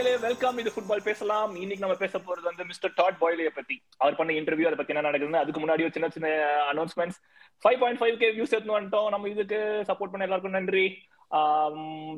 [0.00, 1.50] மக்களே வெல்கம் இது ஃபுட்பால் பேசலாம்.
[1.62, 3.74] இன்னைக்கு நம்ம பேச போறது வந்து மிஸ்டர் டாட் பாய்லிய பத்தி.
[4.02, 6.28] அவர் பண்ண இன்டர்வியூ அதை பத்தி என்ன நடக்குதுன்னு அதுக்கு முன்னாடி ஒரு சின்ன சின்ன
[6.72, 7.18] announcements
[7.62, 9.08] five point five K views எடுத்து வந்துட்டோம்.
[9.14, 9.58] நம்ம இதுக்கு
[9.88, 10.84] சப்போர்ட் பண்ண எல்லாருக்கும் நன்றி.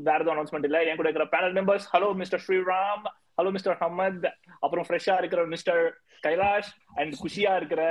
[0.07, 0.82] வேற எதுவும் அனௌன்ஸ்மெண்ட் இல்ல.
[0.90, 3.03] என் கூட இருக்கிற panel members hello mister Sriram
[3.40, 4.29] hello mister Hamad
[4.64, 5.82] அப்புறம் ஃப்ரெஷ்ஷா இருக்கிற மிஸ்டர்
[6.29, 7.82] கைலாஷ் அண்ட் குஷியா இருக்கிற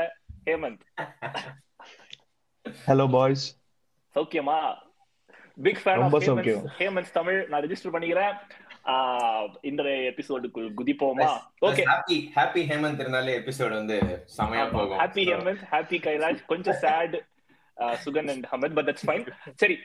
[0.50, 0.86] ஹேமந்த்.
[2.88, 3.46] ஹலோ பாய்ஸ்
[4.16, 4.60] சௌக்கியமா
[5.68, 6.10] பிக் ஃபேன்.
[6.82, 7.40] ஹேமந்த் தமிழ்.
[7.52, 8.36] நான் ரெஜிஸ்டர் பண்ணிக்கிறேன்.
[8.86, 11.28] ஆஹ் இந்த எபிசோடுக்கு குதிப்போமா?
[11.62, 13.98] ஓகே ஹாப்பி ஹாப்பி ஹேமந்த் இருந்தாலே எபிசோட் வந்து
[14.38, 15.00] செமையா போகும்.
[15.02, 17.18] ஹாப்பி ஹேமந்த் ஹாப்பி கைலாஷ் கொஞ்சம் sad
[18.04, 19.76] Sugan and Hamad but that's fine சரி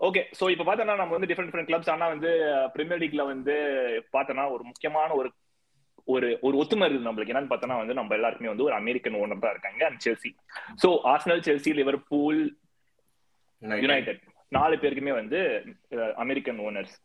[0.00, 2.30] ஓகே சோ இப்ப பார்த்தோம்னா நம்ம வந்து டிஃப்ரெண்ட் டிஃப்ரெண்ட் கிளப்ஸ் ஆனா வந்து
[2.74, 3.54] பிரீமியர் லீக்ல வந்து
[4.14, 5.30] பார்த்தோம்னா ஒரு முக்கியமான ஒரு
[6.08, 7.32] ஒரு ஒரு ஒத்துமை இருக்குது நம்மளுக்கு.
[7.32, 10.30] என்னன்னு பார்த்தோம்னா வந்து நம்ம எல்லாருக்குமே வந்து ஒரு அமெரிக்கன் ஓனர் தான் இருக்காங்க and Chelsea
[10.82, 12.40] so Arsenal Chelsea Liverpool
[13.80, 15.38] United நாலு பேருக்குமே வந்து
[16.16, 16.96] அமெரிக்கன் ஓனர்ஸ்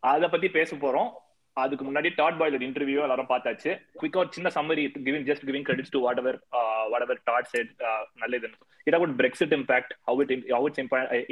[0.00, 1.10] அத பத்தி பேச போறோம்.
[1.52, 3.70] அதுக்கு முன்னாடி டாட் பாய்லோட இன்டர்வியூ எல்லாரும் பார்த்தாச்சு.
[4.00, 6.38] குவிக்கா ஒரு சின்ன summary giving just giving credits to whatever
[7.06, 7.70] whatever Todd said
[8.88, 10.82] நல்லது it about Brexit impact how it how it's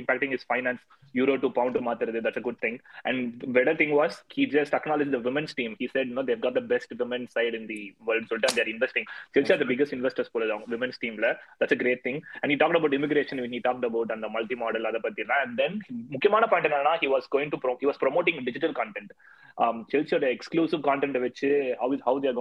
[0.02, 0.82] impacting is finance
[1.14, 2.78] euro to pound மாத்துறது that's a good thing
[3.10, 6.58] and better thing was he just acknowledge the women's team he said no they've got
[6.60, 10.32] the best women side in the world சொல்லிட்டு they're investing Chelsea are the biggest investors
[10.34, 11.28] போல அவங்க women's டீம்ல
[11.60, 14.56] that's a great thing and he talked about immigration when he talked about அந்த multi
[14.62, 15.72] model அதை பத்தி எல்லாம் and then
[16.14, 19.10] முக்கியமான point என்னன்னா he was going to pro he was promoting digital content.
[19.58, 22.32] Um செல்சியோட எக்ஸ்க்ளூசிவ் கான்டென்ட் வச்சு how is how they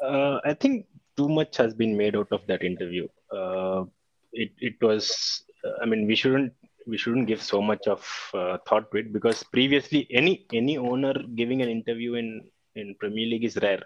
[0.00, 0.86] Uh, I think
[1.17, 3.08] too much has been made out of that interview.
[3.33, 3.84] Uh,
[4.33, 5.44] it it was.
[5.64, 6.53] uh, I mean, we shouldn't
[6.86, 8.03] we shouldn't give so much of
[8.34, 13.26] uh, thought to it because previously any any owner giving an interview in in Premier
[13.26, 13.82] League is rare.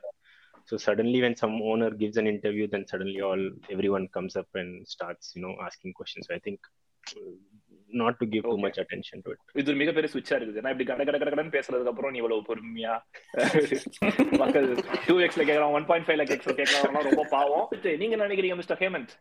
[0.69, 4.71] So suddenly, when some owner gives an interview, then suddenly all everyone comes up and
[4.87, 6.27] starts you know asking questions.
[6.27, 6.59] So I think
[7.07, 7.31] uh,
[7.91, 8.63] not to give too Okay.
[8.65, 9.39] much attention to it.
[9.61, 12.45] இது ஒரு மிகப்பெரிய சுவிட்சா இருக்குது ஏன்னா இப்படி கட கட கட கடன்னு பேசுறதுக்கு அப்புறம் நீ இவ்வளவு
[12.49, 12.95] பொறுமையா
[14.43, 14.67] மக்கள்
[15.07, 17.65] டூ எக்ஸ்ல கேக்குறான் ஒன் பாயிண்ட் ஃபைவ் எக்ஸ்ல கேட்கறாங்க ரொம்ப பாவம்
[18.03, 19.13] நீங்க நினைக்கிறீங்க மிஸ்டர் ஹேமந்த்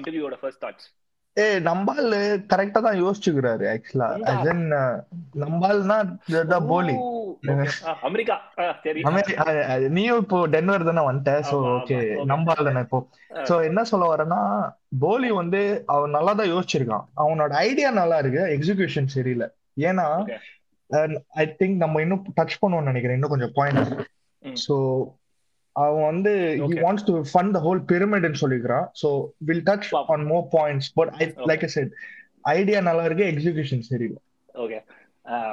[0.00, 0.88] இன்டர்வியூவோட ஃபர்ஸ்ட் தாட்ஸ்
[1.36, 2.12] ஏ நம்பால்
[2.50, 4.60] கரெக்டா தான் யோசிச்சுக்கிறாரு ஆக்சுவலா as in
[5.42, 5.96] நம்பால்னா
[6.72, 6.94] போலி.
[8.08, 8.36] அமெரிக்கா.
[9.96, 11.32] நீயும் இப்போ டென்வர் தானே வந்துட்ட?
[11.50, 11.98] So okay.
[12.32, 13.00] நம்பால் தானே இப்போ.
[13.48, 14.40] சோ என்ன சொல்ல வரேன்னா
[15.04, 15.62] போலி வந்து
[15.94, 17.06] அவன் நல்லா தான் யோசிச்சிருக்கான்.
[17.24, 19.48] அவனோட ஐடியா நல்லா இருக்கு எக்ஸிகியூஷன் சரியில்லை.
[19.90, 20.06] ஏன்னா.
[21.42, 23.18] ஐ திங்க் நம்ம இன்னும் டச் பண்ணுவோம்னு நினைக்கிறேன்.
[23.18, 23.92] இன்னும் கொஞ்சம் பாயிண்ட்.
[24.64, 24.74] சோ
[25.76, 26.32] அவன் வந்து
[26.84, 29.08] wants to fund the whole pyramid ன்னு சொல்லிக்கிறான் so
[29.46, 30.12] we'll touch பாப்போம்.
[30.14, 31.46] on more points but I Okay.
[31.50, 31.88] like I said
[32.54, 34.20] idea நல்லா இருக்கு எக்ஸிகியூஷன் சரியில்லை
[34.64, 34.78] ஓகே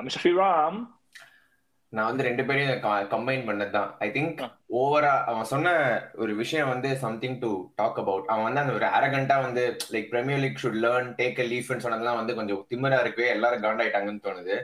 [0.05, 0.79] மிஸ்டர் ஸ்ரீராம்
[1.93, 2.81] நான் வந்து ரெண்டு பேரையும்
[3.13, 4.41] கம்பைன் பண்ணது தான் ஐ திங்க்.
[4.81, 5.71] ஓவரா அவன் சொன்ன
[6.23, 7.49] ஒரு விஷயம் வந்து சம்திங் டு
[7.79, 11.47] டாக் அபவுட் அவன் வந்து அந்த ஒரு அரகண்டா வந்து like premier league should learn take a
[11.51, 14.55] லீஃப்னு சொன்னதெல்லாம் வந்து கொஞ்சம் திமிரா இருக்கு எல்லாரும் காண்டாயிட்டாங்கன்னு தோணுது.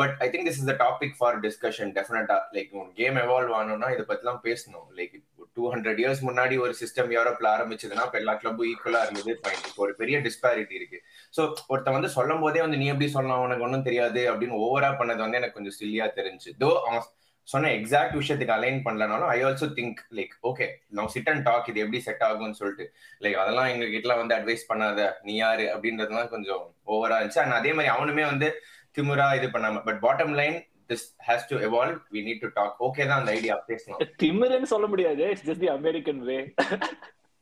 [0.00, 2.70] But I think this is the topic for discussion டெஃபினட்டா லைக்
[3.00, 4.86] கேம் எவால்வ் ஆனோம்னா இதை பத்திலாம் பேசணும்.
[4.98, 5.16] லைக்
[5.56, 9.82] டூ ஹண்ட்ரட் இயர்ஸ் முன்னாடி ஒரு சிஸ்டம் யூரோப்ல ஆரம்பிச்சதுன்னா இப்போ எல்லா கிளப்பும் ஈக்குவலா இருந்தது ஃபைன் இப்போ
[9.86, 11.00] ஒரு பெரிய டிஸ்பாரிட்டி இருக்கு.
[11.36, 11.42] ஸோ
[11.72, 13.42] ஒருத்தன் வந்து சொல்லும் போதே வந்து நீ எப்படி சொல்லலாம்?
[13.46, 16.50] உனக்கு ஒன்றும் தெரியாது அப்படின்னு ஓவரா பண்ணது வந்து எனக்கு கொஞ்சம் சில்லியா தெரிஞ்சு.
[16.62, 17.04] தோ அவன்
[17.48, 20.66] சொன்ன எக்ஸாக்ட் விஷயத்துக்கு align பண்ணலனாலும் I also think like okay
[20.96, 22.84] நான் சிட் அண்ட் டாக் இது எப்படி செட் ஆகும்னு சொல்லிட்டு.
[23.24, 25.64] லைக் அதெல்லாம் எங்க கிட்ட வந்து அட்வைஸ் பண்ணாத நீ யாரு?
[25.74, 26.62] அப்படின்றதுலாம் கொஞ்சம்
[26.94, 27.42] ஓவரா இருந்துச்சு.
[27.44, 28.48] அண்ட் அதே மாதிரி அவனுமே வந்து
[28.97, 30.57] திமுறா இது பண்ணாம but bottom line
[30.91, 34.87] this has to evolve we need to talk okay தான் அந்த ஐடியா பேசலாம் திமிருன்னு சொல்ல
[34.93, 36.39] முடியாது it's just the American way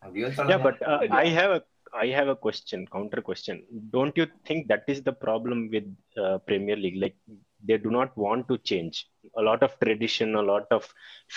[0.04, 1.62] அப்படின்னு Yeah, சொல்லலாம் but uh, I have a
[2.04, 3.56] I have a question, counter question.
[3.94, 5.88] Don't you think that is the problem with
[6.24, 6.98] uh, Premier League?
[7.04, 7.16] Like
[7.64, 8.96] they do not want to change.
[9.42, 10.84] A lot of tradition, a lot of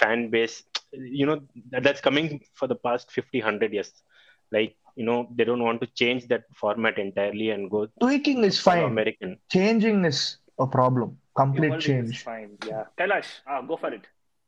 [0.01, 0.57] fan base.
[1.19, 1.39] You know
[1.73, 2.29] that, that's coming
[2.61, 3.93] for the past 50, 100 years.
[4.53, 8.58] Like you know they don't want to change that format entirely and go tweaking is
[8.68, 8.86] fine.
[8.94, 9.30] American.
[9.56, 10.20] changing is
[10.66, 11.12] a problem.
[11.42, 12.12] Complete change.
[13.02, 13.32] Kailash
[13.70, 14.08] go for it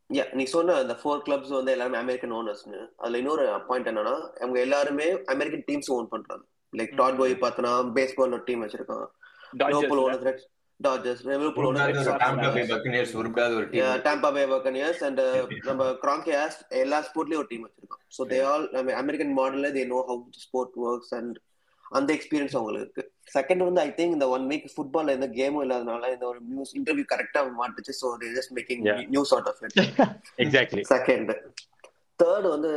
[0.09, 4.59] yeah நீ சொன்ன அந்த four clubs வந்து எல்லாருமே American ஓனர்ஸ்னு அதுல இன்னொரு point என்னன்னா அவங்க
[4.65, 6.43] எல்லாருமே அமெரிக்கன் டீம்ஸ் ஓன் பண்றாங்க.
[6.73, 9.07] லைக் டாட் பாய் பார்த்தனா பேஸ்பால் ஒரு டீம் வச்சிருக்கான்.
[9.71, 10.43] Liverpool owner
[10.79, 11.91] Dodgers Liverpool owner
[12.23, 15.21] Tampa Bay Buccaneers உருப்படாத ஒரு டீம் டாம்பா பே பக்கனியர்ஸ் அண்ட்
[15.69, 17.84] நம்ம கிராங்கியாஸ் எல்லா ஸ்போர்ட்லயும் ஒரு டீம் வச்சிருக்கான்.
[18.11, 18.65] ஸோ தே ஆல்
[19.01, 21.35] அமெரிக்கன் மாடல்ல they know how sport works and
[21.91, 23.03] அந்த எக்ஸ்பீரியன்ஸ் அவங்களுக்கு இருக்கு.
[23.33, 27.05] செகண்ட் வந்து ஐ திங்க் இந்த ஒன் வீக் ஃபுட்பால் எந்த கேமும் இல்லாதனால இந்த ஒரு நியூஸ் இன்டர்வியூ
[27.13, 27.93] கரெக்டா மாட்டுச்சு.
[28.01, 28.81] So they just making.
[29.15, 29.77] News out of it
[30.37, 30.83] Exactly.
[30.93, 31.31] Second
[32.19, 32.69] third வந்து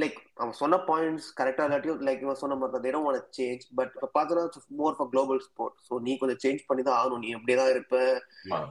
[0.00, 4.08] லைக் அவன் சொன்ன பாயிண்ட்ஸ் கரெக்டா இல்லாட்டியும் லைக் இவன் சொன்ன மாதிரி தான் வாண்ட் சேஞ்ச் பட் இப்போ
[4.14, 4.44] பார்த்தோன்னா
[4.80, 7.22] more for global sport so நீ கொஞ்சம் சேஞ்ச் பண்ணி தான் ஆகணும்.
[7.24, 7.96] நீ எப்படியே தான் இருப்ப.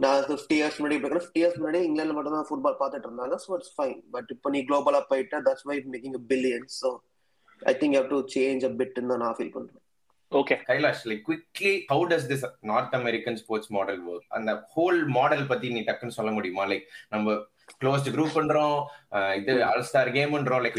[0.06, 3.38] நான் ஃபிஃப்டி இயர்ஸ் முன்னாடி இப்போ ஃபிஃப்டி இயர்ஸ் முன்னாடி இங்கிலாந்து மட்டும் தான் ஃபுட்பால் பார்த்துட்டு இருந்தாங்க.
[3.46, 6.92] ஸோ இட்ஸ் ஃபைன் பட் இப்போ நீ குளோபலா போயிட்டா that's why making a billions so
[7.62, 9.84] I think how to change a bit தான் நான் ஃபீல் பண்றேன்.
[10.32, 15.46] Okay Kailash like quickly how does this North American sports model work அந்த ஹோல் மாடல்
[15.52, 16.66] பத்தி நீ டக்குன்னு சொல்ல முடியுமா?
[16.72, 17.38] லைக் நம்ம
[17.82, 18.78] க்ளோஸ்ட் குரூப் பண்றோம்.
[19.40, 20.78] இது all star கேம்ன்றோம் like.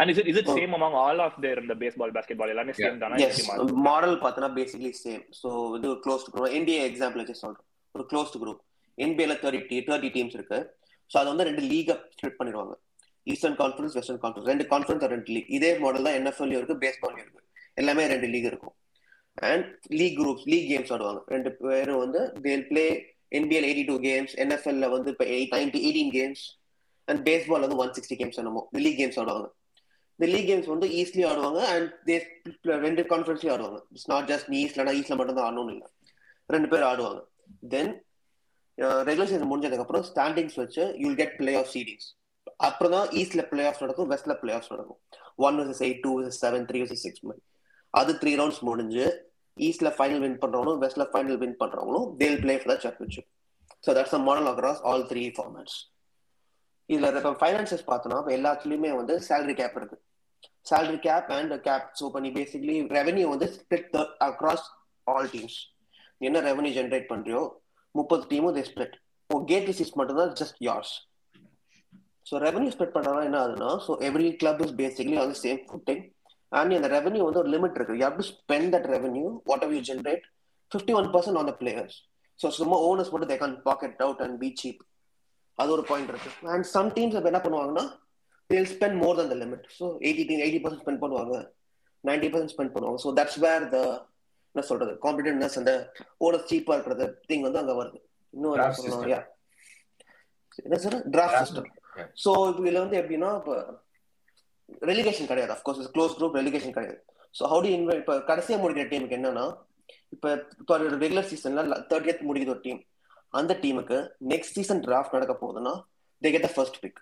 [0.00, 3.00] And is it is it same among all of their இந்த பேஸ்பால் பாஸ்கெட்பால் எல்லாமே சேம்
[3.02, 3.18] தானா?
[3.26, 3.42] எஸ்
[3.88, 8.62] மாடல் பார்த்தோன்னா பேசிக்லி சேம் ஸோ இது க்ளோஸ் குரூப் NBA எக்ஸாம்பிள் வச்சு சொல்றேன் ஒரு க்ளோஸ்ட் குரூப்
[8.98, 10.60] என்பிஏல தேர்ட்டி தேர்ட்டி டீம்ஸ் இருக்கு.
[11.10, 12.74] ஸோ அது வந்து ரெண்டு லீகை ஸ்ப்ளிட் பண்ணிடுவாங்க.
[13.32, 17.42] ஈஸ்டர்ன் கான்ஃபரன்ஸ் வெஸ்டர்ன் கான்ஃபரன்ஸ் ரெண்டு கான்ஃபரன்ஸ் ரெண்டு லீக் இதே மாடல் தான் என்எஃப்எல்லையும் இருக்கு பேஸ்பால்லையும் இருக்கு.
[17.80, 18.74] எல்லாமே ரெண்டு லீக் இருக்கும்.
[19.50, 19.66] And
[19.98, 21.20] league groups league games ஆடுவாங்க.
[21.34, 22.84] ரெண்டு பேரும் வந்து they'll play
[23.38, 26.44] NBA eighty two games என்எஃப்எல்ல வந்து இப்போ eight ninety eighteen games
[27.08, 29.48] and baseball வந்து ஒன் சிக்ஸ்டி கேம்ஸ் என்னமோ லீக் கேம்ஸ் ஆடுவாங்க.
[30.16, 32.16] இந்த லீக் கேம்ஸ் வந்து ஈஸ்ட்லயும் ஆடுவாங்க அண்ட் தே
[32.86, 33.78] ரெண்டு கான்ஃபரன்ஸ்லயும் ஆடுவாங்க.
[33.94, 35.88] இட்ஸ் நாட் ஜஸ்ட் நீ ஈஸ்ட்லனா ஈஸ்ட்ல மட்டும் தான் ஆடணும்னு இல்லை.
[36.54, 37.20] ரெண்டு பேர் ஆடுவாங்க.
[37.74, 37.92] தென்
[39.08, 42.06] ரெகுலர் சீசன் முடிஞ்சதுக்கு அப்புறம் ஸ்டாண்டிங்ஸ் வச்சு you'll get play off seedings
[42.68, 45.00] அப்புறம் தான் ஈஸ்ட்ல பிளே ஆஃப் நடக்கும் வெஸ்ட்ல பிளே ஆஃப் நடக்கும்.
[45.46, 47.42] One versus eight two versus seven three versus six மாதிரி
[48.00, 49.04] அது த்ரீ ரவுண்ட்ஸ் முடிஞ்சு
[49.56, 53.28] ஈஸ்ட்ல ஃபைனல் வின் பண்றவங்களும் வெஸ்ட்ல ஃபைனல் வின் பண்றவங்களும் they'll play for the championship
[53.84, 55.76] so that's a model across all three formats
[56.88, 59.96] இதுல இப்போ ஃபைனான்சஸ் பார்த்தோம்னா இப்போ எல்லாத்துலயுமே வந்து சேலரி கேப் இருக்கு.
[60.66, 63.96] Salary cap and cap so பண்ணி பேசிக்கலி ரெவன்யூ வந்து ஸ்பிளிட்
[64.28, 64.66] அக்ராஸ்
[65.06, 65.58] ஆல் டீம்ஸ்
[66.20, 67.40] என்ன ரெவன்யூ ஜென்ரேட் பண்றியோ
[67.94, 68.96] முப்பது டீமும் they split
[69.30, 70.94] on gate receipts மட்டும்தான் just yours
[72.26, 76.02] so revenue split பண்ணுறதுனா என்ன ஆகுதுன்னா so every club is basically on same footing
[76.60, 77.94] and அந்த ரெவன்யூ வந்து ஒரு லிமிட் இருக்கு.
[78.06, 80.24] How to spend that revenue what generate
[80.72, 81.96] fifty one percent on the players
[82.40, 84.80] so சும்மா owners மட்டும் they can pocket out and be cheap
[85.58, 86.30] அது ஒரு point இருக்கு.
[86.54, 87.84] And some teams இப்போ என்ன பண்ணுவாங்கன்னா
[88.72, 91.36] spend more than the limit so eighty team eighty percent spend பண்ணுவாங்க.
[92.04, 92.98] Ninety percent spend பண்ணுவாங்க.
[93.04, 93.78] ஸோ தட்ஸ் வேர் த
[94.54, 95.72] என்ன சொல்றது காம்பிடன்ட்னஸ் அந்த
[96.26, 97.98] ஓனர் சீப்பா இருக்கிறது திங் வந்து அங்க வருது.
[98.34, 99.30] இன்னும் என்ன சொல்லணும்.
[100.66, 101.70] என்ன சார் டிராஃப்ட் Draft சிஸ்டம்
[102.50, 103.54] இப்போ இதுல வந்து எப்படின்னா இப்போ
[104.90, 106.98] ரெலிகேஷன் கிடையாது of course close group relegation கிடையாது.
[107.34, 109.46] ஸோ ஹவு டு இன்வைட் இப்போ கடைசியாக முடிக்கிற டீமுக்கு என்னன்னா
[110.14, 110.28] இப்போ
[110.62, 110.74] இப்போ
[111.04, 112.80] ரெகுலர் சீசன்ல தேர்ட்டியத் முடிக்குது ஒரு டீம்
[113.40, 113.98] அந்த டீமுக்கு
[114.32, 115.74] நெக்ஸ்ட் சீசன் டிராஃப்ட் நடக்க போகுதுன்னா
[116.22, 117.00] they get the first pick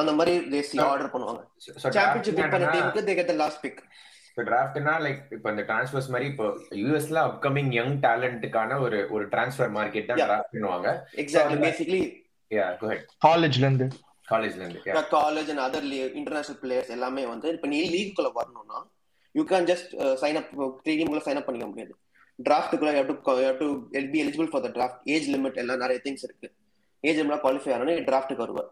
[0.00, 1.42] அந்த மாதிரி தேசி ஆர்டர் பண்ணுவாங்க.
[1.96, 3.80] சாம்பியன்ஷிப் வின் பண்ண டீமுக்கு they get the last pick
[4.30, 6.46] இப்போ டிராஃப்ட்னா லைக் இப்போ இந்த டிரான்ஸ்ஃபர்ஸ் மாதிரி இப்போ
[6.82, 10.20] யூஎஸ்ல அப்கமிங் யங் டேலண்ட்டுக்கான ஒரு ஒரு டிரான்ஸ்ஃபர் மார்க்கெட் தான்.
[10.22, 10.88] டிராஃப்ட் பண்ணுவாங்க.
[11.22, 12.00] Exactly So, basically
[12.50, 13.88] yeah go head காலேஜ்ல இருந்து.
[14.32, 14.80] காலேஜ்ல இருந்து.
[15.16, 15.86] College and other
[16.20, 18.80] international players எல்லாமே வந்து இப்போ நீ லீக்குள்ள வரணும்னா
[19.34, 19.92] you can just
[20.22, 20.50] sign up
[20.84, 21.94] three டீமுக்குள்ள sign up பண்ணிக்க முடியாது.
[22.38, 23.04] டிராஃப்ட்டுக்குள்ள you
[23.62, 23.68] to
[24.14, 26.48] be eligible for the draft age limit எல்லாம் நிறைய திங்ஸ் இருக்கு.
[27.04, 28.62] ஏஜ் லிமிட் குவாலிஃபை ஆகணும் டிராஃப்ட்டுக்கு வருவ.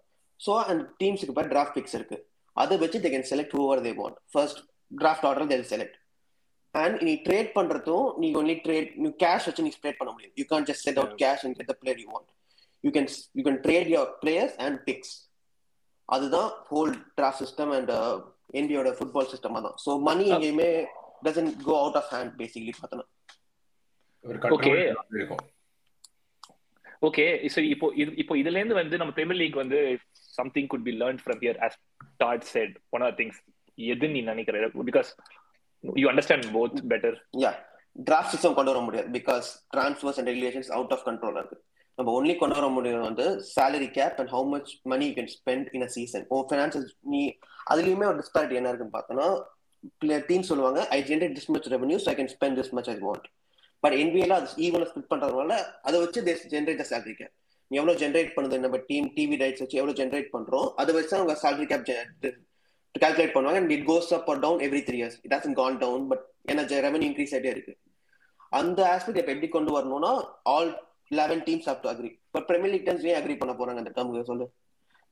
[0.40, 2.19] ஸோ அண்ட் டீம்ஸுக்கு பேர் டிராஃப்ட் பிக்ஸ் இருக்கு.
[2.56, 4.61] அதை வச்சு they can select whoever they want first
[5.00, 5.96] draft order they'll select
[6.75, 10.44] and நீ ட்ரேட் பண்றதும் நீ ஒன்லி ட்ரேட் நீ கேஷ் வச்சு நீ ஸ்ப்ரேட் பண்ண முடியும் you
[10.52, 12.31] can just set out cash and get the player you want
[12.84, 13.08] you can
[13.38, 15.14] you can trade your players and picks
[16.08, 17.93] அதுதான் whole draft system and
[18.60, 20.70] என்பியோட ஃபுட்பால் சிஸ்டம் தான் so money எங்கேயுமே
[21.26, 23.06] doesn't go out of hand basically பார்த்தோன்னா.
[25.20, 25.43] இருக்கும்.
[27.08, 27.25] Okay
[27.55, 29.78] சரி இப்போ இது இப்போ இதுல இருந்து வந்து நம்ம பிரீமியர் லீக் வந்து
[30.38, 31.75] something good be learn from here as
[32.22, 33.38] that set one of things
[33.78, 34.56] எது நீ நினைக்கிற?
[34.90, 35.11] Because
[36.02, 37.52] you understand both better yeah
[38.09, 39.09] draft system கொண்டு வர முடியாது.
[39.18, 41.59] Because transfers and regulations out of control இருக்கு.
[41.99, 43.25] நம்ம ஒன்லி கொண்டு வர முடியும் வந்து
[43.55, 47.23] salary cap and how much money you can spend in a season oh financial நீ
[47.73, 49.28] அதுலயுமே ஒரு டிஸ்பாரிட்டி என்ன இருக்குன்னு பார்த்தோன்னா
[50.28, 53.26] டீம் சொல்லுவாங்க I generate this much revenue I can spend this much I want
[53.83, 55.57] but என்பிஏல அது ஈவன ஸ்பிட் பண்றதுனால
[55.88, 56.21] அதை வச்சு
[56.55, 57.35] ஜென்ரேட் த salary கேப்
[57.71, 61.35] நீ எவ்வளவு ஜென்ரேட் பண்ணுது நம்ம டீம் டிவி ரைட்ஸ் வச்சு எவ்வளவு ஜென்ரேட் பண்றோம் அதை வச்சு அவங்க
[61.45, 61.85] சேலரி கேப்
[62.95, 63.59] கால்குலேட் பண்ணுவாங்க.
[63.62, 66.62] And it goes up or down every three years it has gone down but ஏன்னா
[66.87, 67.75] ரெவன்யூ இன்க்ரீஸ் ஆகிட்டே இருக்கு.
[68.59, 70.12] அந்த ஆஸ்பெக்ட் இப்போ எப்படி கொண்டு வரணும்னா
[70.55, 70.71] all
[71.11, 74.31] eleven teams have to agree இப்போ பிரீமியர் லீக் டீம்ஸ் ஏன் அக்ரி பண்ண போறாங்க அந்த டேர்முக்கு
[74.33, 74.47] சொல்லு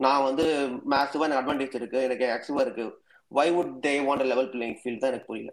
[0.01, 0.47] நான் வந்து
[0.95, 2.87] மேக்ஸிவா எனக்கு அட்வான்டேஜ் இருக்கு எனக்கு ஆக்சிவா இருக்கு
[3.33, 5.53] why would they want level playing field தான் எனக்கு புரியல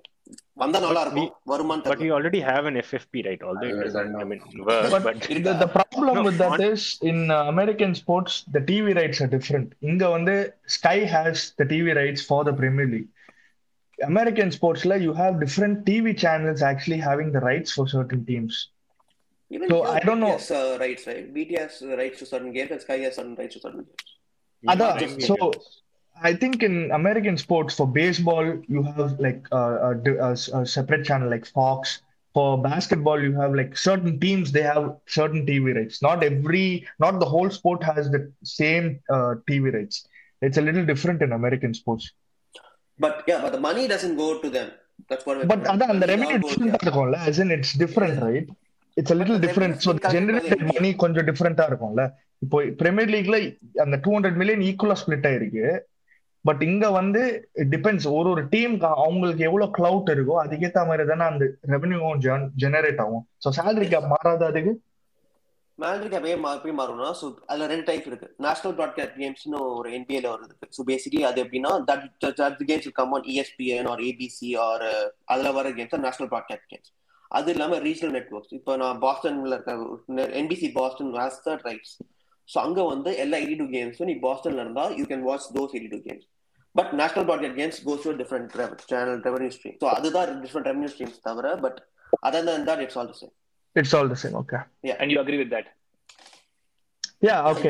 [0.64, 2.08] வந்தா நல்லா இருக்கும் வருமான்னு But தெரியல.
[2.10, 3.42] you already have an FFP, right?
[3.48, 4.66] Although it I doesn't, don't I mean, know.
[4.70, 8.34] work, But but the, the problem No, with that not- is in uh, American sports,
[8.56, 9.68] the TV rights are different.
[9.90, 10.36] Inga வந்து
[10.78, 13.10] Sky has the TV rights for the Premier League.
[14.00, 18.54] American sports, like you have different TV channels actually having the rights for certain teams.
[19.53, 20.74] Even so I don't BTS, know.
[20.74, 21.31] Uh, rights, right?
[21.31, 24.13] BTS uh, rights to certain games, and Sky has certain rights to certain games.
[24.67, 25.51] Other, so
[26.22, 31.05] I think in American sports for baseball you have like uh, a, a, a, separate
[31.05, 32.01] channel like Fox.
[32.33, 36.01] For basketball, you have like certain teams they have certain TV rights.
[36.01, 40.07] Not every, not the whole sport has the same uh, TV rights.
[40.41, 42.12] It's a little different in American sports.
[42.98, 44.72] But yeah, but the money doesn't go to them.
[45.10, 45.48] That's what.
[45.48, 47.25] But other and the revenue different, yeah.
[47.27, 48.25] as in it's different, yeah.
[48.25, 48.50] right?
[48.98, 49.76] It's a little different.
[49.84, 52.04] so generated money கொஞ்சம் டிஃபரெண்டா இருக்கும்ல.
[52.42, 53.38] இப்போ premier லீக்ல
[53.84, 55.66] அந்த two hundred million ஈக்குவலா split ஆயிருக்கு.
[56.46, 57.22] But இங்க வந்து
[57.74, 62.24] depends ஒரு ஒரு டீமுக்கு அவங்களுக்கு எவ்வளவு கிளவுட் இருக்கோ அதுக்கேத்த மாதிரி தானே அந்த ரெவென்யூவும்
[62.64, 63.24] ஜெனரேட் ஆகும்.
[63.44, 64.74] ஸோ சேலரி கேப் மாறாத அதுக்கு?
[65.80, 68.28] மேலரி கேப் ஏன் எப்படி மாறும்னா ஸோ அதுல ரெண்டு டைப் இருக்கு.
[68.46, 72.06] நேஷனல் ப்ராட்காஸ்ட் கேம்ஸ்னு ஒரு என்பிஏல இருக்கு ஸோ பேசிக்கலி அது எப்படின்னா that
[72.42, 74.86] that games come on ESPN or ABC or
[75.34, 76.92] அதுல வர கேம்ஸ் நேஷனல் ப்ராட்காஸ்ட் கேம்ஸ்
[77.34, 79.74] அது இல்லாம ரீஜனல் நெட்ஒர்க்ஸ் இப்போ நான் பாஸ்டன்ல இருக்க
[80.42, 81.94] NBC Boston has that rights
[82.50, 85.92] so அங்க வந்து எல்லா எயிட்டி டூ கேம்ஸும் நீ பாஸ்டன்ல இருந்தா you can watch those eighty
[85.94, 86.28] two games
[86.75, 88.52] but national broadcast games goes to different
[88.92, 91.80] channel revenue stream so அதுதான் டிஃப்ரெண்ட் ரெவன்யூ ஸ்ட்ரீம்ஸ் தவிர but
[92.24, 93.34] other than that it's all the same
[93.75, 94.60] it's all the same okay
[95.00, 95.68] And you agree with that?
[97.22, 97.70] Yeah okay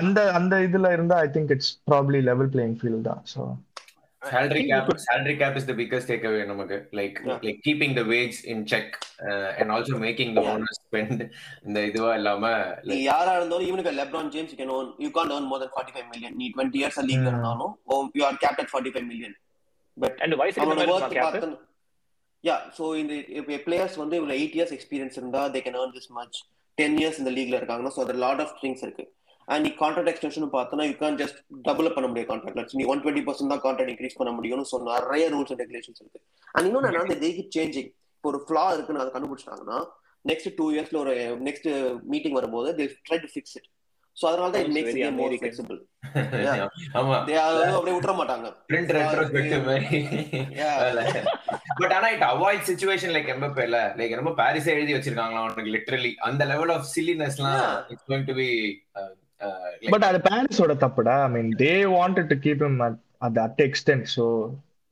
[0.00, 3.22] அந்த அந்த இதுல இருந்தா I think it's probably level playing field தான்.
[3.32, 3.40] So
[4.32, 7.38] salary we cap could- salary cap is the biggest takeaway நமக்கு like Yeah.
[7.46, 8.88] like keeping the wage in check
[9.28, 10.52] uh, and also making the Yeah.
[10.52, 11.12] owners spend
[11.66, 12.44] இந்த இதுவா இல்லாம
[12.90, 15.72] நீ யாரா இருந்தாலும் even if LeBron James you can own you can't earn more than
[15.76, 17.32] 45 million நீ 20 years லீக்ல Hmm.
[17.32, 19.34] இருந்தாலும் oh, you are capped at 45 million
[19.96, 21.28] but And why is it அவனோட இந்த worth மாதிரி cap?
[21.28, 21.50] பார்த்தா
[22.44, 26.08] yeah so இந்த if players வந்து இவ்வளவு 8 years experience இருந்தா they can earn this
[26.18, 26.34] much
[26.78, 29.04] 10 years இந்த லீக்ல இருக்காங்கன்னா so there are lot of things இருக்கு
[29.48, 33.24] அண்ட் நீ கான்ட்ராக்ட் எக்ஸ்டென்ஷன் பார்த்தோன்னா யூ கேன் ஜஸ்ட் டபுள் பண்ண முடியும் கான்ட்ராக்ட் நீ ஒன் டுவெண்ட்டி
[33.28, 36.20] பர்சன்ட் தான் கான்ட்ராக்ட் இன்க்ரீஸ் பண்ண முடியும்னு ஸோ நிறைய ரூல்ஸ் அண்ட் ரெகுலேஷன்ஸ் இருக்கு.
[36.54, 39.78] அண்ட் இன்னொன்று என்ன அந்த டேக்கு சேஞ்சிங் இப்போ ஒரு ஃபிளா இருக்குன்னு அதை கண்டுபிடிச்சிட்டாங்கன்னா
[40.24, 41.14] நெக்ஸ்ட் டூ இயர்ஸ்ல ஒரு
[41.48, 41.70] நெக்ஸ்ட்
[42.12, 43.68] மீட்டிங் வரும்போது they try to fix it
[44.16, 45.32] so அதனால தான் it makes game more.
[45.38, 45.78] Flexible
[46.98, 47.16] ஆமா.
[47.28, 48.46] தே அப்படியே விட்டுற மாட்டாங்க.
[49.68, 49.98] மாதிரி.
[50.58, 50.74] Yeah.
[51.80, 56.44] பட் ஆனா இட் அவாய்ட் சிச்சுவேஷன் லைக் எம்பப்பேல லைக் ரொம்ப பாரிஸே எழுதி வச்சிருக்காங்களா உனக்கு லிட்டரலி அந்த
[56.52, 57.60] level of சில்லினஸ்லாம்.
[57.92, 58.48] It's going to be
[59.93, 64.03] but அது பாரிஸோட தப்புடா I mean they wanted to keep him at at that extent
[64.17, 64.25] so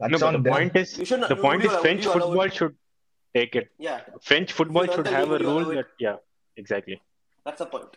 [0.01, 1.73] No, that's but on the them point is, You should not- the point you is,
[1.73, 2.55] allow- French you allow football it.
[2.57, 2.73] should
[3.35, 3.67] take it.
[3.85, 5.87] Yeah, French football If you're should not have a telling me you rule allow it.
[5.89, 6.17] that, yeah,
[6.57, 6.97] exactly.
[7.45, 7.93] that's the point.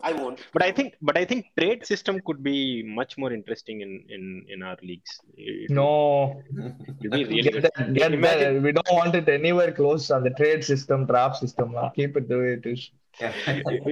[0.00, 0.40] I won't.
[0.56, 2.58] But I think, but I think trade system could be
[2.98, 4.22] much more interesting in in
[4.54, 5.12] in our leagues.
[5.64, 5.88] It no
[6.60, 7.64] would be really get good.
[7.68, 8.62] that, get Imagine- that.
[8.68, 11.88] we don't want it anywhere close on the trade system draft system lah.
[11.98, 12.82] keep it the way it is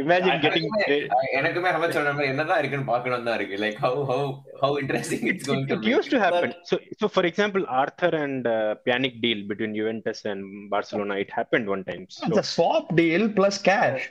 [0.03, 1.09] Imagine getting trade.
[1.39, 4.25] எனக்குமே அவன் சொல்ற மாதிரி என்னதான் இருக்குன்னு பார்க்கணும் தான் இருக்கு like how how
[4.61, 6.49] how interesting it's going to It used to happen.
[6.69, 11.67] So, so for example, Arthur and uh, Pjanic deal between Juventus and Barcelona, it happened
[11.75, 12.05] one time.
[12.09, 14.03] So, it's a swap deal plus cash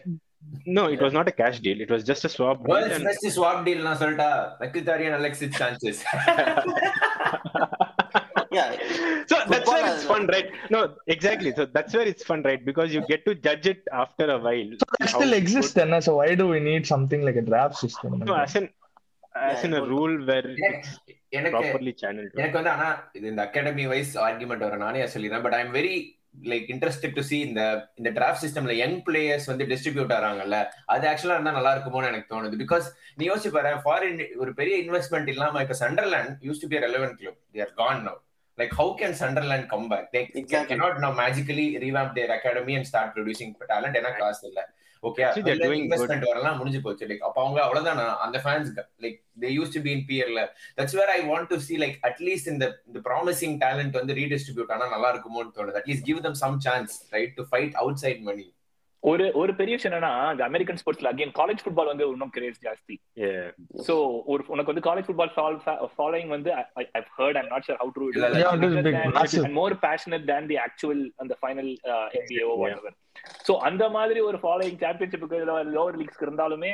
[0.68, 1.80] no, it was not a cash deal.
[1.80, 2.70] It was just a swap deal.
[2.74, 4.30] World's and- best swap deal நான் சொல்லிட்டா
[4.62, 5.98] வெக்கிதாரியன் Alexis Sanchez
[8.50, 8.70] Yeah,
[9.28, 10.48] so that's Football where has it's fun, right?
[10.70, 11.50] No, exactly.
[11.52, 12.62] So that's where it's fun, right?
[12.64, 14.70] Because you get to judge it after a while.
[14.80, 18.18] so that still exists then so why do we need something like a draft system
[18.30, 18.66] No, as in
[19.50, 20.90] as in a rule where it's
[21.38, 22.32] எனக்கு properly channeled.
[22.40, 22.88] எனக்கு வந்து ஆனா
[23.18, 25.92] இது இந்த academy wise argument வர நானே சொல்லிடுறேன் but I am very
[26.50, 27.60] like interested to see இந்த
[28.00, 30.58] இந்த டிராஃப்ட் சிஸ்டம்ல யங் பிளேயர்ஸ் வந்து டிஸ்ட்ரிபியூட் ஆறாங்கல்ல
[30.94, 32.88] அது ஆக்சுவலா இருந்தா நல்லா இருக்குமோன்னு எனக்கு தோணுது பிகாஸ்
[33.20, 37.38] நீ யோசிச்சு பாரு ஃபாரின் ஒரு பெரிய இன்வெஸ்ட்மெண்ட் இல்லாம இப்ப Sunderland used to be relevant club
[37.56, 38.18] they are gone now
[38.58, 40.68] like how can Sunderland come back they Exactly.
[40.70, 43.96] cannot now magically revamp their academy and start producing talent.
[44.20, 44.60] காசு இல்ல.
[45.02, 45.22] Okay
[45.76, 47.04] investment வரலாம் முடிஞ்சு போச்சு.
[47.06, 48.00] Like அப்ப அவங்க அவ்வளவுதான்?
[48.24, 48.70] அந்த fans
[49.04, 50.40] like they used to be in பியர்ல
[50.78, 54.88] that's where I want to see like at least இந்த இந்த ப்ராமிசிங் டேலண்ட் வந்து ரீடிஸ்ட்ரிபியூட் ஆனா
[54.88, 55.78] நல்லா இருக்குமோன்னு தோணுது.
[55.82, 58.46] At least give them some chance right to fight outside money
[59.02, 62.94] ஒரு ஒரு பெரிய விஷயம் என்னன்னா இந்த அமெரிக்கன் ஸ்போர்ட்ஸ்ல அகைன் காலேஜ் ஃபுட்பால் வந்து இன்னும் கிரேஸ் ஜாஸ்தி.
[63.86, 63.94] சோ
[64.26, 65.32] ஒரு உனக்கு வந்து காலேஜ் ஃபுட்பால்
[65.94, 66.50] ஃபாலோயிங் வந்து
[66.92, 71.70] I heard I'm not sure how true more passionate than the actual அந்த ஃபைனல்
[72.20, 72.96] எம்பிஏஓ வாட்
[73.48, 75.40] சோ அந்த மாதிரி ஒரு ஃபாலோயிங் சாம்பியன்ஷிப்புக்கு
[75.74, 76.72] லோவர் லீக்ஸ்க்கு இருந்தாலுமே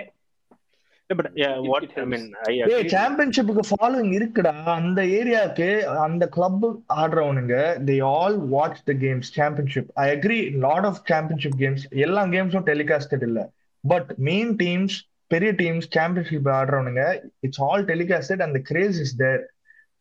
[2.94, 4.52] சாம்பியன்ஷிப்புக்கு ஃபாலோயிங் இருக்குடா.
[4.76, 5.68] அந்த ஏரியாக்கு
[6.06, 6.64] அந்த club
[7.02, 7.56] ஆடுறவனுங்க
[7.88, 13.26] they all watch the games championship I agree lot of championship games எல்லா கேம்ஸும் டெலிகாஸ்டட்
[13.28, 13.42] இல்ல.
[13.84, 14.96] பட் மெயின் டீம்ஸ்
[15.34, 17.04] பெரிய teams championship ஆடுறவனுங்க
[17.46, 19.40] it's all telecasted and the craze is there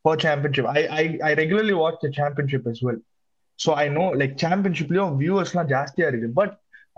[0.05, 2.99] for championship I I I regularly watch the championship as well.
[3.59, 6.29] So I know like சாம்பியன்ஷிப்லயும் வியூவர்ஸ்லாம் ஜாஸ்தியா இருக்கு.
[6.41, 6.53] But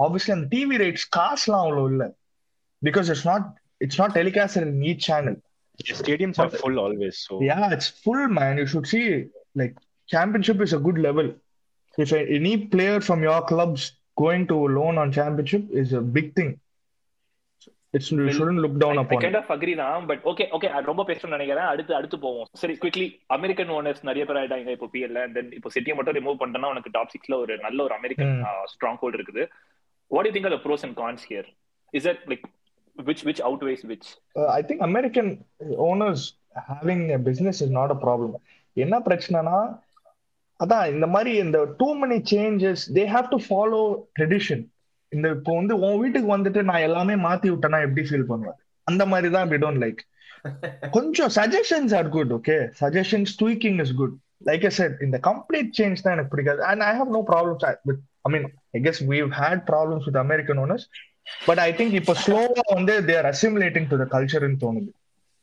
[0.06, 2.08] obviously அந்த TV rights காசுலாம் அவ்வளோ இல்லை.
[2.82, 3.48] Because it's not
[3.82, 5.40] it's not telecasted in each channel
[5.80, 7.16] The stadiums are full always.
[7.20, 8.54] So Yeah, it's full, man.
[8.58, 9.04] You should see
[9.56, 9.74] like
[10.10, 11.28] championship is a good level.
[11.98, 13.84] If a- any player from your club's
[14.18, 16.50] going to a loan on championship is a big thing.
[17.94, 19.40] It's you shouldn't look down upon kind it.
[19.42, 23.06] Of agree தான் but okay okay ரொம்ப பேசணும்னு நினைக்கிறேன் அடுத்து அடுத்து போவோம் சரி quickly
[23.38, 27.14] American owners நிறைய பேர் ஆயிட்டாங்க இப்போ பிஎல்ல தென் இப்போ சிட்டியை மட்டும் ரிமூவ் பண்ணிட்டோம்னா உனக்கு டாப்
[27.16, 28.34] சிக்ஸ்ல ஒரு நல்ல ஒரு அமெரிக்கன்
[28.74, 29.46] ஸ்ட்ராங் ஹோல்ட் இருக்குது
[30.12, 31.50] what you think are pros and cons here
[31.94, 32.46] is it like
[33.00, 34.08] which which outweighs which?
[34.36, 35.30] Uh, I think American
[35.89, 36.22] owners
[36.68, 38.32] having business is not a problem
[38.77, 39.58] என்ன பிரச்சனைனா
[40.60, 43.82] அதான் இந்த மாதிரி இந்த too many changes they have to follow
[44.18, 44.63] tradition
[45.12, 49.30] இந்த இப்போ வந்து உன் வீட்டுக்கு வந்துட்டு நான் எல்லாமே மாத்தி விட்டேன்னா எப்படி ஃபீல் பண்ணுவேன் அந்த மாதிரி
[49.36, 50.01] தான் வி டோன்ட் லைக்
[50.98, 54.16] கொஞ்சம் suggestions are good okay suggestions tweaking is good
[54.50, 56.62] like I said இந்த கம்ப்ளீட் சேஞ்ச் தான் எனக்கு பிடிக்காது.
[56.72, 60.62] And I have no problems with I mean I guess we had problems with American
[60.66, 60.88] owners
[61.48, 64.90] but I think இப்போ ஸ்லோவா வந்து they're assimilating to the கல்ச்சர்னு தோணுது.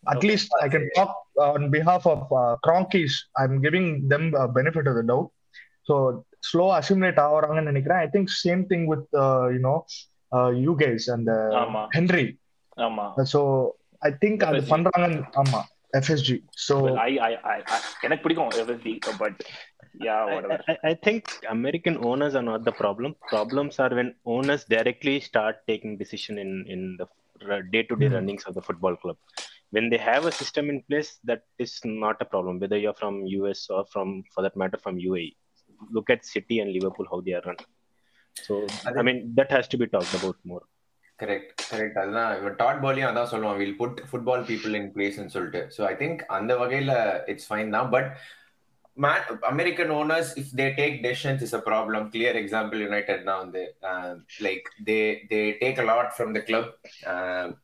[0.04, 2.24] At least I can talk on behalf of
[2.66, 4.26] கிராங்கிஸ் I am giving them
[4.56, 5.30] benefit of the doubt
[5.88, 5.94] so
[6.48, 8.00] slow assimilate ஆகுறாங்கன்னு நினைக்கிறேன்.
[8.04, 9.06] I think same thing with
[9.54, 9.76] you know
[10.64, 11.32] you guys அந்த
[11.96, 12.26] Henry
[12.78, 13.06] ஆமா.
[13.32, 13.40] So
[14.02, 14.60] I think அது.
[14.72, 15.06] பண்றாங்க
[15.42, 15.60] ஆமா
[15.98, 16.36] FSG
[16.66, 18.88] so Well, I, I, I, I, எனக்கு பிடிக்கும் FSD,
[19.20, 19.34] but
[20.07, 20.57] yeah, I, whatever.
[20.67, 23.11] I, I think American owners are not the problem.
[23.29, 27.07] Problems are when owners directly start taking decision in in the
[27.75, 28.15] day to day Hmm.
[28.17, 29.17] runnings of the football club.
[29.75, 31.73] When they have a system in place, that is
[32.05, 32.55] not a problem.
[32.61, 35.29] Whether you're from US or from, for that matter, from UAE.
[35.97, 37.59] Look at City and Liverpool how they are run.
[38.35, 38.53] So
[38.87, 40.65] I I mean that has to be talked about more.
[41.19, 45.61] Correct correct அதுதான் இவன் dot பாலியும் அதான் சொல்லுவான் will put football people in பிளேஸ்னு சொல்லிட்டு
[45.75, 46.93] so I think அந்த வகையில
[47.31, 48.07] it's fine தான் but
[49.48, 49.92] American
[50.40, 53.62] if they take decisions is a problem clear example United தான் வந்து
[54.44, 54.98] like they
[55.30, 56.68] they take lot from the club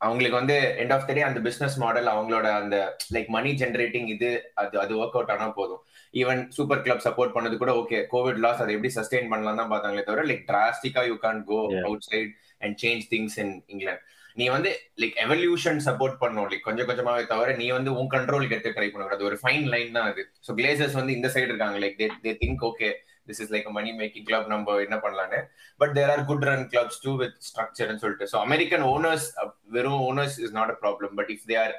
[0.00, 2.78] அவங்களுக்கு வந்து எண்ட் ஆஃப் த டே அந்த business model அவங்களோட அந்த
[3.16, 4.30] லைக் மணி ஜென்ரேட்டிங் இது
[4.62, 5.82] அது அது ஒர்க் அவுட் ஆனா போதும்.
[6.14, 10.06] ஈவன் சூப்பர் கிளப் சப்போர்ட் பண்ணது கூட ஓகே கோவிட் லாஸ் அதை எப்படி சஸ்டெயின் பண்ணலாம் தான் பார்த்தாங்களே
[10.08, 11.58] தவிர like டிராஸ்டிக்கா you can't go.
[12.08, 14.06] Outside and change things in England
[14.38, 14.70] நீ வந்து
[15.02, 16.49] லைக் எவல்யூஷன் சப்போர்ட் பண்ணும்.
[16.52, 19.94] லைக் கொஞ்சம் கொஞ்சமாவே தவிர நீ வந்து உன் கண்ட்ரோலுக்கு எடுத்து ட்ரை பண்ண அது ஒரு ஃபைன் லைன்
[19.99, 20.25] தான் அது.
[20.46, 21.78] ஸோ கிளேசர்ஸ் வந்து இந்த சைடு இருக்காங்க.
[21.84, 22.90] Like they they think okay
[23.28, 25.40] this is like money making club நம்ம என்ன பண்ணலான்னு
[25.82, 28.28] but there are good run clubs too with ஸ்ட்ரக்சர்னு சொல்லிட்டு.
[28.32, 29.28] ஸோ அமெரிக்கன் ஓனர்ஸ்
[29.76, 31.75] வெறும் owners is not a problem but if they are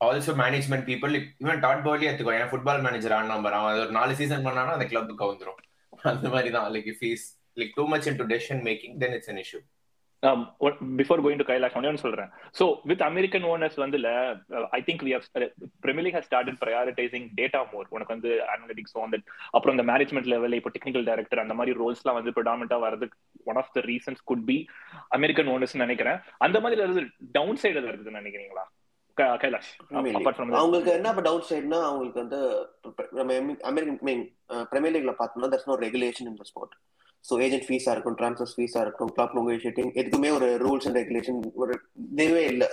[0.00, 3.94] also management people இவன் Todd Boehly எடுத்துக்கோ ஏன் football manager on number அவன் அது ஒரு
[3.98, 5.60] நாலு சீசன் பண்ணானா அந்த கிளப்புக்கு வந்துரும்.
[6.12, 6.66] அந்த மாதிரி தான்.
[6.74, 7.24] Like if is
[7.60, 9.60] like too much in to decision making then it's an issue
[11.00, 12.30] before going to Kailash, ஒன்னு சொல்றேன்.
[12.58, 14.08] So with American owners வந்துல
[14.58, 15.48] uh, I think we have uh,
[15.84, 17.84] Premier League has started prioritizing data more.
[17.96, 19.24] உனக்கு வந்து analytics on that.
[19.56, 23.18] அப்புறம் இந்த management level இப்போ technical director அந்த மாதிரி ரோல்ஸ்லாம் வந்து ப்ரிடாமினா வரதுக்கு
[23.50, 24.58] one of the reasons could be
[25.18, 26.18] American owners நினைக்கிறேன்.
[26.46, 27.04] அந்த மாதிரி ஏதாவது
[27.38, 28.66] டவுன் சைடு எதாவது இருக்குதுன்னு நினைக்கிறீங்களா?
[29.42, 29.70] கைலாஷ்.
[30.62, 32.40] அவங்களுக்கு என்ன டவுட் சைடுனா அவங்களுக்கு வந்து
[33.70, 34.24] அமெரிக்கன் மீன்
[34.72, 36.74] பிரீமியர் லீக்ல பார்த்தோம்னா that's no regulation in the sport
[37.28, 41.74] so agent ஃபீஸா இருக்கும் ட்ரான்ஸ்ஃபர் ஃபீஸா இருக்கும் கிளப் நெகோஷியேட்டிங் எதுக்குமே ஒரு ரூல்ஸ் அண்ட் ரெகுலேஷன் ஒரு
[42.24, 42.68] இதுவே இல்லை.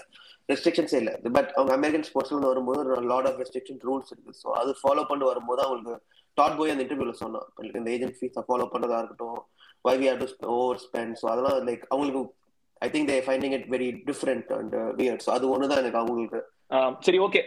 [0.50, 1.14] ரெஸ்ட்ரிக்ஷன்ஸே இல்லை.
[1.38, 4.34] பட் அவங்க அமெரிக்கன் ஸ்போர்ட்ஸ்ல வரும்போது ஒரு லாட் ஆஃப் ரெஸ்ட்ரிக்ஷன் ரூல்ஸ் இருக்கு.
[4.44, 5.96] ஸோ அது ஃபாலோ பண்ணி வரும்போது அவங்களுக்கு
[6.38, 7.48] டாட் போய் அந்த இன்டர்வியூல சொன்னான்.
[7.80, 9.40] இந்த ஏஜென்ட் ஃபீஸை ஃபாலோ பண்ணதா இருக்கட்டும்
[9.86, 10.08] why we
[10.44, 10.50] do
[10.86, 12.24] overspend so அதெல்லாம் லைக் அவங்களுக்கு
[12.82, 16.42] I think they finding it very different and weird so அது ஒன்று தான் எனக்கு அவங்களுக்கு.
[16.76, 17.40] Um, சரி ஓகே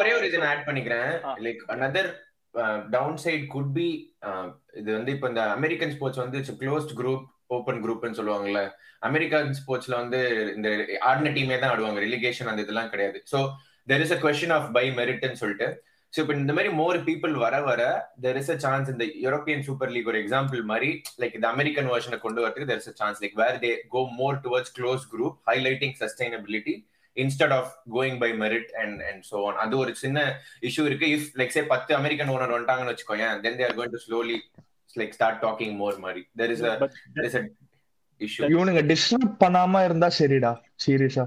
[0.00, 1.08] ஒரே ஒரு இது நான் ஆட் பண்ணிக்கிறேன்.
[1.44, 2.10] Like another
[3.24, 3.88] downside could be
[4.80, 7.24] இது வந்து இப்போ இந்த அமெரிக்கன் ஸ்போர்ட்ஸ் வந்து க்ளோஸ்ட் குரூப்
[7.56, 8.62] ஓப்பன் குரூப்னு சொல்லுவாங்கல்ல.
[9.08, 10.20] அமெரிக்கன் ஸ்போர்ட்ஸ்ல வந்து
[10.56, 10.68] இந்த
[11.10, 12.00] ஆடின டீமே தான் ஆடுவாங்க.
[12.06, 13.18] ரிலிகேஷன் அந்த இதெல்லாம் கிடையாது.
[13.32, 13.38] So
[13.88, 15.68] there is a question of by மெரிட்னு சொல்லிட்டு.
[16.12, 17.82] ஸோ இப்போ இந்த மாதிரி மோர் பீப்புள் வர வர
[18.24, 20.88] தெர் இஸ் அ சான்ஸ் இந்த யூரோப்பியன் சூப்பர் லீக் ஒரு எக்ஸாம்பிள் மாதிரி
[21.22, 24.38] லைக் இந்த அமெரிக்கன் வெர்ஷனை கொண்டு வரதுக்கு there is a chance like where they go more
[24.46, 26.74] towards close group highlighting sustainability
[27.24, 30.24] instead of going by merit and and so on அது ஒரு சின்ன
[30.68, 31.08] இஷ்யூ இருக்கு.
[31.16, 34.38] இஃப் லைக் சே பத்து அமெரிக்கன் ஓனர் வந்துட்டாங்கன்னு வச்சுக்கோயேன் then they are going to slowly
[35.00, 36.22] like start talking more மாதிரி.
[36.38, 36.72] There is a
[37.18, 37.44] there is a
[38.20, 40.52] issue இவனுங்க disturb பண்ணாம இருந்தா சரிடா
[40.86, 41.26] சீரியஸா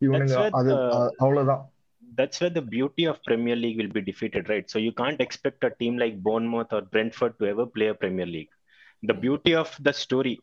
[0.00, 0.72] இவனுங்க அது
[1.24, 1.64] அவ்வளவுதான்.
[2.18, 4.66] that's where the beauty of Premier League will be defeated, right?
[4.72, 8.28] So you can't expect a team like Bournemouth or Brentford to ever play a Premier
[8.34, 8.52] League.
[9.02, 10.38] the beauty of the story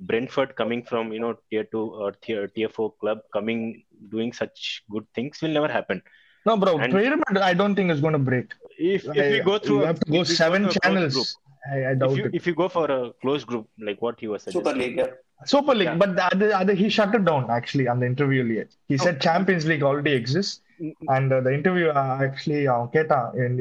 [0.00, 4.82] brentford coming from you know tier 2 or tier, tier 4 club coming doing such
[4.90, 6.02] good things will never happen
[6.46, 9.40] no bro and pyramid i don't think it's going to break if, if I, we
[9.40, 11.26] go through you have to go seven go channels group,
[11.70, 12.34] I, I, doubt if you, it.
[12.34, 14.64] if you go for a close group like what he was suggesting.
[14.64, 15.06] super league yeah.
[15.44, 15.96] super league yeah.
[15.96, 19.04] but the other, other, he shut it down actually on the interview yet he oh.
[19.04, 20.62] said champions league already exists
[21.14, 23.56] and uh, the interview uh, actually uh, கேட்டான் and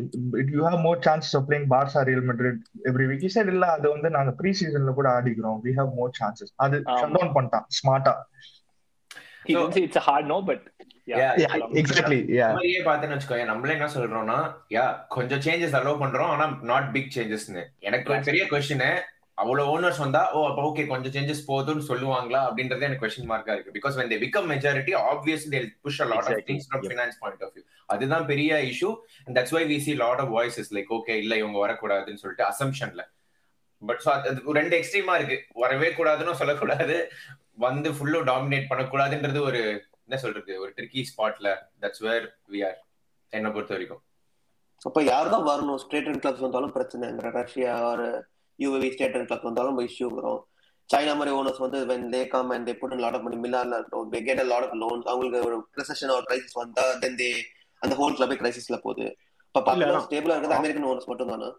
[0.55, 2.57] you have more chances of playing Barca, Real Madrid
[2.89, 3.21] every week.
[3.25, 5.59] He said இல்ல அது வந்து நாங்க pre சீசன்ல கூட ஆடிக்கிறோம்.
[5.65, 6.49] We have more chances.
[6.65, 8.15] அது shut down பண்ணிட்டான் ஸ்மார்ட்டா.
[11.11, 11.33] Yeah.
[12.55, 14.39] மாதிரியே பார்த்தேன்னு வச்சுக்கோங்க நம்மளே என்ன சொல்றோம்னா
[14.75, 18.83] யா கொஞ்சம் சேஞ்சஸ் அலோவ் பண்றோம் ஆனா நாட் பிக் சேஞ்சஸ்னு எனக்கு பெரிய கொஸ்டின்
[19.37, 22.39] அவ்வளவு ஓனர்ஸ் வந்தா ஓ அப்ப ஓகே கொஞ்சம் சேஞ்சஸ் போதும்னு சொல்லுவாங்களா?
[22.47, 23.73] அப்படின்றது எனக்கு கொஸ்டின் மார்க்கா இருக்கு.
[23.75, 26.47] Because when they become majority obviously they'll push a lot of Exactly.
[26.47, 26.91] things from Yeah.
[26.91, 27.63] finance point of view.
[27.93, 28.89] அதுதான் பெரிய issue
[29.25, 33.03] and that's why we see lot of voices like okay இல்ல இவங்க வரக்கூடாதுன்னு சொல்லிட்டு அசம்ஷன்ல
[33.81, 35.37] but so அது ரெண்டு எக்ஸ்ட்ரீமா இருக்கு.
[35.63, 36.95] வரவே கூடாதுன்னு சொல்லக்கூடாது.
[37.65, 39.61] வந்து ஃபுல்லோ டாமினேட் பண்ணக்கூடாதுன்றது ஒரு
[40.05, 41.47] என்ன சொல்றது ஒரு ட்ரிக்கி ஸ்பாட்ல
[41.83, 42.77] தட்ஸ் வேர் வி ஆர்
[43.33, 44.01] என்னை பொறுத்த வரைக்கும்.
[44.81, 45.79] அப்ப யார் தான் வரணும்?
[45.85, 47.07] ஸ்டேட் அண்ட் கிளப்ஸ் வந்தாலும் பிரச்சனை
[47.39, 48.07] ரஷ்யா ஒரு
[48.59, 50.47] யூஏவி ஸ்டேட் அண்ட் கிளப்ஸ் வந்தாலும் இஷ்யூ வரும்.
[50.93, 54.15] சைனா மாதிரி ஓனர்ஸ் வந்து come and they put a lot of money மில்லான்ல இருக்கட்டும் they
[54.15, 55.03] get a lot of loans.
[55.03, 57.31] அவங்களுக்கு ஒரு recession or crisis வந்தா then they
[57.79, 59.17] அந்த ஹோல் கிளப்பே கிரைசிஸ்ல போகுது.
[59.51, 61.55] இப்ப ஆனா- ஸ்டேபிளா இருக்கிறது அமெரிக்கன் ஓனர்ஸ் மட்டும் தானே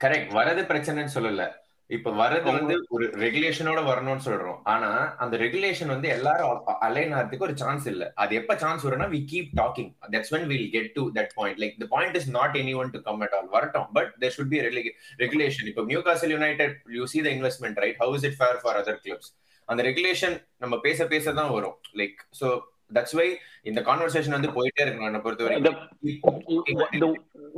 [0.00, 1.54] கரெக்ட் வரது பிரச்சனைன்னு சொல்லல.
[1.90, 7.56] இப்ப வரது வந்து ஒரு ரெகுலேஷனோட வரணும்னு சொல்றோம் ஆனா அந்த ரெகுலேஷன் வந்து எல்லாரும் அலைன் ஆகிறதுக்கு ஒரு
[7.56, 11.34] சான்ஸ் இல்ல அது எப்ப சான்ஸ் வரும்னா we keep talking that's when we'll get to that
[11.34, 14.12] point like the point is not anyone to come at all வரட்டும் but
[14.50, 18.34] be a relig- regulation இப்போ Newcastle United you see the investment right how is it
[18.34, 19.28] fair for other clubs
[19.68, 22.46] அந்த regulation நம்ம பேச பேச தான் வரும் like so
[22.92, 23.26] that's why
[23.62, 27.10] இந்த conversation வந்து போயிட்டே இருக்கணும் என்ன பொறுத்த The, வரைக்கும் the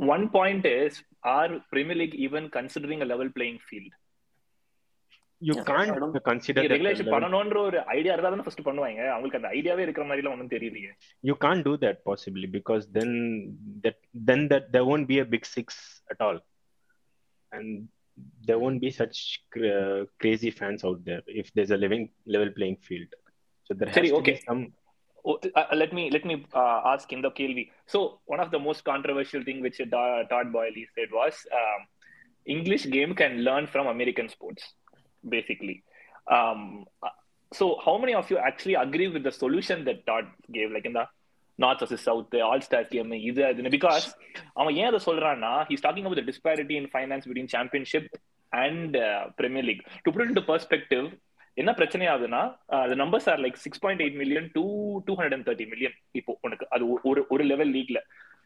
[0.07, 3.05] one point is, are Premier League even considering a
[5.47, 5.85] level playing field?
[5.85, 8.65] You Yeah, can't I don't- consider that regulation level- பண்ணணும்ன்ற ஒரு ஐடியா இருந்தா தானே ஃபர்ஸ்ட்
[8.67, 10.91] பண்ணுவாங்க அவங்களுக்கு அந்த ஐடியாவே இருக்கிற மாதிரி எல்லாம் ஒன்றும் தெரியலையே
[11.23, 13.11] you can't do that possibly because then
[13.83, 13.95] that
[14.31, 15.67] then that there won't be a big six
[16.09, 16.39] at all
[17.51, 17.87] and
[18.47, 22.77] there won't be such uh, crazy fans out there if there's a living level playing
[22.77, 23.07] field
[23.63, 24.31] so there has Sorry, to okay.
[24.31, 24.73] be some
[25.25, 27.71] Oh, uh, let me let me uh, ask in the Kelvi.
[27.85, 31.07] So one of the most controversial thing which Da- Todd Boyle said
[35.25, 36.71] was um, English game can learn from American sports, basically.
[36.71, 37.09] Um, uh,
[37.51, 40.93] so how many of you actually agree with the solution that Todd gave, like in
[40.93, 41.07] the
[41.57, 44.15] North versus South, the All Stars game, இது அதுன்னு because
[44.53, 48.05] அவன் ஏன் அதை சொல்றான்னா he's talking about the disparity in finance between championship
[48.53, 49.83] and uh, Premier League.
[50.05, 51.11] To put it into perspective,
[51.57, 54.63] என்ன பிரச்சனை ஆகுதுன்னா the numbers are like six point eight million two
[55.07, 58.01] two hundred and thirty million இப்போ உனக்கு அது ஒரு ஒரு level லீக்ல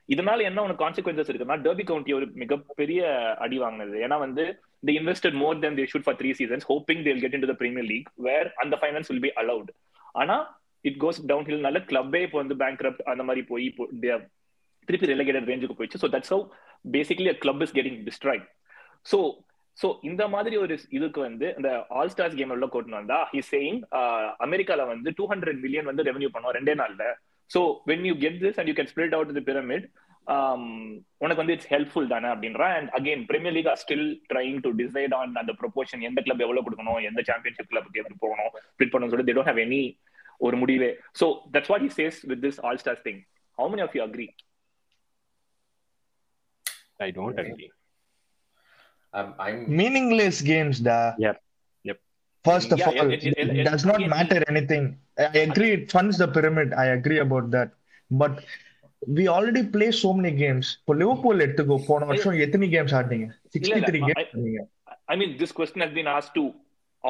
[0.09, 3.01] இதனால என்ன ஒன்று கான்சிக்வன்சஸ் இருக்குன்னா டர்பி கவுண்டி ஒரு மிகப்பெரிய
[3.45, 3.97] அடி வாங்கினது.
[4.05, 4.45] ஏன்னா வந்து
[4.83, 7.57] they invested more than they for three seasons hoping hoping they'll get into the
[7.91, 9.71] league where அந்த ஃபைனான்ஸ் வில் பி அலவுட்
[10.21, 10.35] ஆனா
[10.85, 13.85] இட் கோஸ் டவுன் ஹில்னால கிளப்பே இப்போ வந்து பேங்க் அந்த மாதிரி போய் இப்போ
[14.87, 16.01] திருப்பி ரெலகேட்டட் ரேஞ்சுக்கு போயிடுச்சு.
[16.03, 16.43] So that's how
[16.85, 18.41] basically a club is getting destroy
[19.05, 19.17] so
[19.77, 23.79] so இந்த மாதிரி ஒரு இதுக்கு வந்து இந்த ஆல் ஸ்டார்ஸ் கேம் உள்ள கூட்டினு வந்தா ஹி சேயிங்
[23.99, 27.03] uh, அமெரிக்கால வந்து டூ ஹண்ட்ரட் மில்லியன் வந்து ரெவன்யூ பண்ணுவோம் ரெண்டே நாள்ல
[27.51, 29.87] so when you get this and you can spread out the pyramid
[31.23, 35.13] உனக்கு வந்து இட்ஸ் ஹெல்ப்ஃபுல் தானே அப்படின்றா and again premier league are still trying to decide
[35.19, 39.27] on அந்த ப்ரொபோஷன் எந்த கிளப் எவ்வளவு கொடுக்கணும் எந்த சாம்பியன்ஷிப் கிளப்புக்கு எப்படி போகணும் ஸ்பிரிட் பண்ணணும் சொல்லி
[39.29, 39.83] தே டோன்ட் ஹேவ் எனி
[40.47, 40.89] ஒரு முடிவே.
[41.19, 43.21] So that's what he says with this all stars thing
[43.57, 44.27] how many of you agree
[46.99, 47.67] i don't agree.
[49.13, 50.95] Um, I'm meaningless games da.
[51.17, 51.37] Yep,
[51.85, 51.99] yep.
[52.45, 54.85] first of Yeah, all it- it- it- it it- does not it- matter anything.
[55.17, 57.69] I agree it funds the pyramid i agree about that
[58.11, 58.33] but
[59.17, 63.81] we already play so many games இப்போ Liverpool எடுத்துக்கோ போன வருஷம் எத்தனை games ஆடினீங்க sixty
[63.89, 64.63] three இல்ல, games ஆடினீங்க
[65.13, 66.43] I mean, this question has been asked to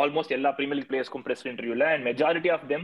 [0.01, 2.83] almost எல்லா Premier League players press interview and majority of them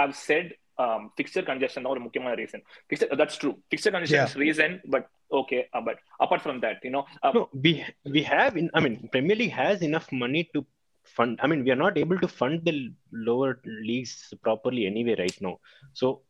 [0.00, 0.46] have said
[0.78, 2.60] um, fixture congestion தான் ஒரு முக்கியமான reason.
[2.90, 3.54] Fixture, that's true.
[3.72, 4.30] Fixture congestion Yeah.
[4.30, 5.04] is reason, but
[5.40, 5.60] okay.
[5.74, 7.72] Uh, but apart from that, you know, uh, no we
[8.16, 10.60] we have in i mean premier league has enough money to
[11.04, 15.38] fund i mean we are not able to fund the lower leagues properly anyway right
[15.40, 15.58] now.
[15.92, 16.22] So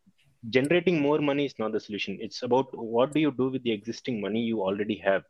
[0.49, 2.17] generating more money is not the solution.
[2.21, 5.23] It's about what do you do with the existing money you already have.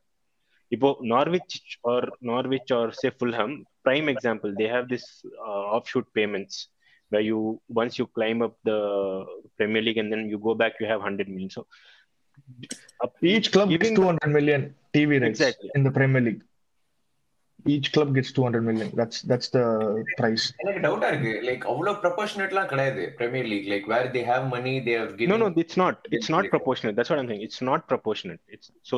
[0.74, 6.70] Ipo norwich or norwich or say fulham prime example they have this uh, offshoot payments
[7.10, 9.26] where you once you climb up the
[9.58, 11.50] premier league and then you go back you have 100 million.
[11.50, 11.68] So
[13.22, 15.70] each club gets giving 200 million tv rights Exactly.
[15.76, 16.42] in the premier league
[17.75, 19.65] each club gets 200 million that's that's the
[20.21, 24.75] price எனக்கு டவுட்டா இருக்கு like அவ்வளவு ப்ரொபோஷனட்லாம் கிடையாது Premier League like where they have money
[24.89, 27.83] they have no no it's not it's not proportionate that's what i'm saying it's not
[27.93, 28.97] proportionate it's so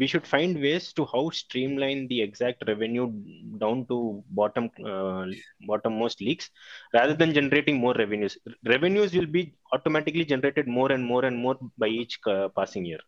[0.00, 3.06] we should find ways to how streamline the exact revenue
[3.62, 3.96] down to
[4.40, 5.24] bottom uh,
[5.70, 6.46] bottommost leagues
[6.98, 8.36] rather than generating more revenues
[8.74, 9.42] revenues will be
[9.76, 13.02] automatically generated more and more and more by each uh, passing year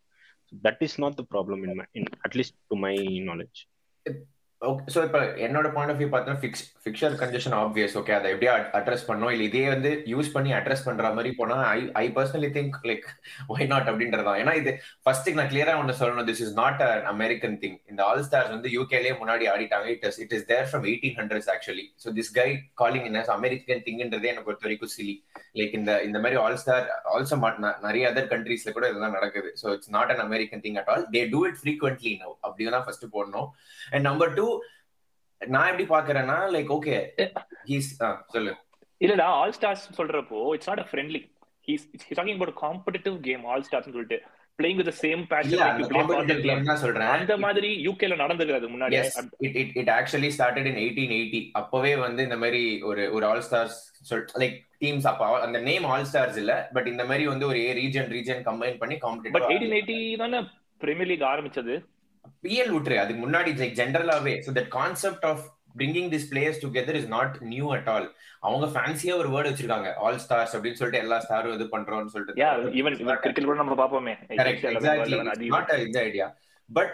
[0.49, 2.95] so that is not the problem in my in at least to my
[3.29, 3.61] knowledge
[4.01, 4.15] okay
[4.94, 9.06] so இப்போ என்னோட point of view பார்த்தா fix fixture condition obvious okay அதை எப்படியா address
[9.08, 13.06] பண்ணோம் இல்லை இதே வந்து use பண்ணி அட்ரஸ் பண்ற மாதிரி போனா I I personally think like
[13.54, 14.72] why not அப்படின்றதான் ஏன்னா இது
[15.06, 16.28] ஃபர்ஸ்ட் நான் கிளியரா ஒன்று சொல்லணும்.
[16.30, 19.88] This is not an American thing இந்த ஆல் ஸ்டார்ஸ் வந்து யூகேலேயே முன்னாடி ஆடிட்டாங்க.
[19.96, 22.48] It is it is there from eighteen hundreds actually so this guy
[22.84, 25.18] calling in American திங்ன்றதே எனக்கு பொறுத்த வரைக்கும் சிலி
[25.62, 27.40] லைக் இந்த இந்த மாதிரி ஆல் ஸ்டார் ஆல்சோ
[27.88, 29.52] நிறைய அதர் கண்ட்ரீஸ்ல கூட இதெல்லாம் நடக்குது.
[29.64, 32.88] So it's not an American thing at all they do it frequently now அப்படி தான்
[32.88, 33.48] ஃபர்ஸ்ட் போடணும்.
[33.94, 34.48] அண்ட் நம்பர் டூ
[35.42, 36.96] நான் எப்படி பாக்குறேன்னா லைக் ஓகே
[37.72, 37.90] ஹீஸ்
[38.36, 38.54] சொல்லு.
[39.02, 41.22] இல்லடா ஆல் ஸ்டார்ஸ் சொல்றப்போ it's not a friendly
[41.68, 44.20] he's he's talking about competitive game all stars சொல்லிட்டு.
[44.60, 47.12] காம்படிட்டிவ் club கேம் தான் சொல்றேன்.
[47.18, 48.98] அந்த மாதிரி யூகேல நடந்துக்கிறது முன்னாடி.
[49.48, 53.44] It it it actually started in eighteen eighty அப்பவே வந்து இந்த மாதிரி ஒரு ஒரு ஆல்
[53.48, 53.78] ஸ்டார்ஸ்
[54.42, 58.44] லைக் டீம்ஸ் அப்ப அந்த நேம் ஆல் ஸ்டார்ஸ் இல்ல பட் இந்த மாதிரி வந்து ஒரு ரீஜன் ரீஜன்
[58.50, 60.42] கம்பைன் பண்ணி பட் எயிட்டீன் காம்படிட்டிவ் எயிட்டி தானே
[60.82, 61.74] பிரீமியர் லீக் ஆரம்பிச்சது?
[62.44, 65.44] பிஎல் விட்டுரு அதுக்கு முன்னாடி like ஜென்ரலாவே so that concept of
[65.78, 68.08] bringing this players together is not new at all
[68.40, 69.90] அவங்க ஃபேன்சியா ஒரு வேர்டு வச்சிருக்காங்க.
[69.98, 72.40] ஆல் ஸ்டார்ஸ் அப்படின்னு சொல்லிட்டு எல்லா ஸ்டாரும் இது பண்றோம்னு சொல்லிட்டு.
[72.80, 75.20] ஈவன் கிரிக்கெட் கூட நம்ம பாப்போமே கரெக்ட் எக்ஸாக்ட்லி
[75.56, 76.28] நாட் இந்த ஐடியா
[76.70, 76.94] பட்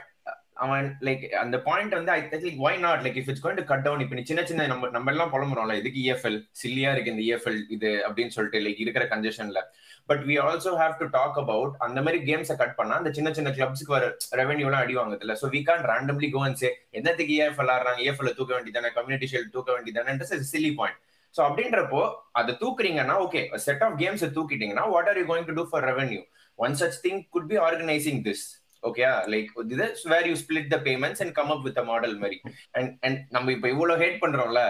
[0.58, 3.84] அவன் லைக் அந்த பாயிண்ட் வந்து I think why not like if it's going to cut
[3.86, 7.60] down இப்போ நீ சின்ன சின்ன நம்ம நம்ம எல்லாம் புலம்புறோம்ல இதுக்கு இஎஃப்எல் சில்லியா இருக்கு இந்த இஎஃப்எல்
[7.70, 9.62] இது அப்படின்னு சொல்லிட்டு லைக் இருக்கிற கன்ஜெஷன்ல
[10.10, 13.52] but we also have to talk about அந்த மாதிரி கேம்ஸை கட் பண்ணா அந்த சின்ன சின்ன
[13.52, 17.72] கிளப்ஸ்க்கு வர ரெவன்யூலாம் எல்லாம் அடி வாங்குதுல so we can't randomly go and say என்னத்துக்கு இஎஃப்எல்
[17.74, 18.02] ஆடுறாங்க?
[18.02, 20.15] இஎஃப்எல் தூக்க வேண்டியதானே கம்யூனிட்டி ஷெல் தூக்க வேண்டியதானே
[20.52, 21.00] சில்லி பாயிண்ட்
[21.36, 25.65] ஸோ அப்படின்றப்போ அதை தூக்குறீங்கன்னா okay set of games தூக்கிட்டீங்கன்னா what are you going to do
[25.72, 26.22] for revenue
[26.60, 28.46] one such thing could be organising this
[28.84, 32.38] okay like this where you split the payments and come up with model மாதிரி
[32.74, 34.62] and and நம்ம இப்போ இவ்வளவு hate பண்றோம்ல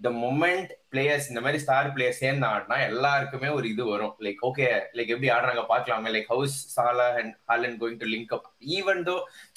[0.00, 4.14] the moment players இந்த மாதிரி star players சேர்ந்து ஆடினா எல்லாருக்குமே ஒரு இது வரும்.
[4.24, 6.10] லைக் ஓகே லைக் எப்படி ஆடுறாங்க பார்க்கலாமே.
[6.16, 8.48] Like how's Salah and Haaland going to link up
[8.78, 9.14] even though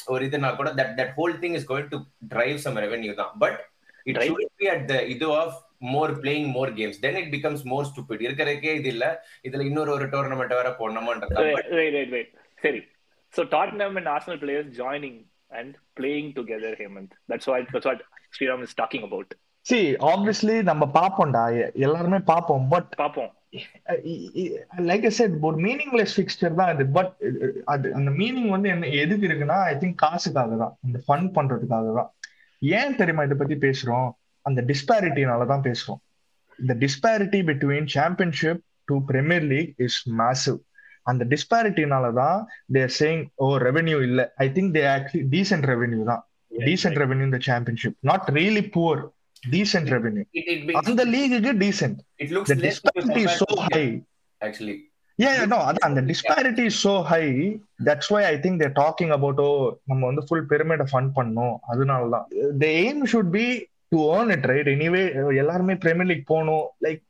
[0.08, 3.34] ஒரு இதுனா கூட that that whole thing is going to drive some revenue தான்.
[3.38, 3.60] But
[4.06, 4.19] it
[4.60, 5.58] be at the இது of
[5.93, 9.06] more playing more games then it becomes more stupid இருக்கிறதுக்கே இது இல்ல.
[9.48, 12.30] இதுல இன்னொரு ஒரு டோர்னமெண்ட் வேற போடணுமான்றதா Wait, wait, wait, wait.
[12.63, 12.82] சரி.
[13.29, 15.17] So Tottenham and Arsenal players joining
[15.49, 17.09] and playing together Hemant.
[17.29, 17.99] That's what that's what
[18.35, 19.29] Sriram is talking about.
[19.61, 23.29] See obviously நம்ம பாப்போம்டா எ- எல்லாருமே பாப்போம் பட் பாப்போம்
[24.77, 27.13] லைக் ஐ செட் ஒரு மீனிங்லெஸ் ஃபிக்ஸ்டர் தான் இது பட்
[27.65, 30.77] அது அந்த மீனிங் வந்து என்ன எதுக்கு இருக்குன்னா ஐ திங்க் காசுக்காக தான்.
[30.85, 32.13] இந்த ஃபன் பண்றதுக்காக தான்.
[32.59, 34.11] ஏன் தெரியுமா இதை பத்தி பேசுறோம்?
[34.41, 36.01] அந்த டிஸ்பாரிட்டினால தான் பேசுறோம்.
[36.59, 40.59] இந்த disparity between championship to premier league is massive
[41.03, 42.39] அந்த டிஸ்பாரிட்டினால தான்
[42.73, 44.21] தேர் சேயிங் ஓ ரெவென்யூ இல்ல.
[44.38, 46.23] I think they actually decent revenue தான்.
[46.51, 49.01] டீசென்ட் ரெவென்யூ இந்த championship not really poor
[49.43, 50.23] decent revenue
[50.83, 52.43] அந்த லீகுக்கு decent so
[52.99, 53.89] compare to- high
[54.41, 54.77] actually.
[55.19, 57.31] Yeah yeah, no அதான் அந்த disparity is so high.
[57.79, 61.55] That's why i think they're talking about oh நம்ம வந்து full pyramid fund பண்ணோம்.
[61.71, 62.25] அதனால தான்
[62.62, 63.47] the aim should be
[63.91, 64.67] to earn it right?
[64.67, 65.03] Anyway
[65.41, 66.65] எல்லாருமே premier league போகணும்.
[66.85, 67.01] Like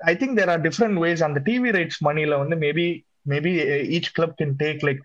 [0.00, 2.86] I think there are different ways அந்த TV rights மணில வந்து maybe
[3.32, 3.52] maybe
[3.96, 5.02] each club can take like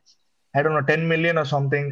[0.54, 1.90] I don't know ten million or something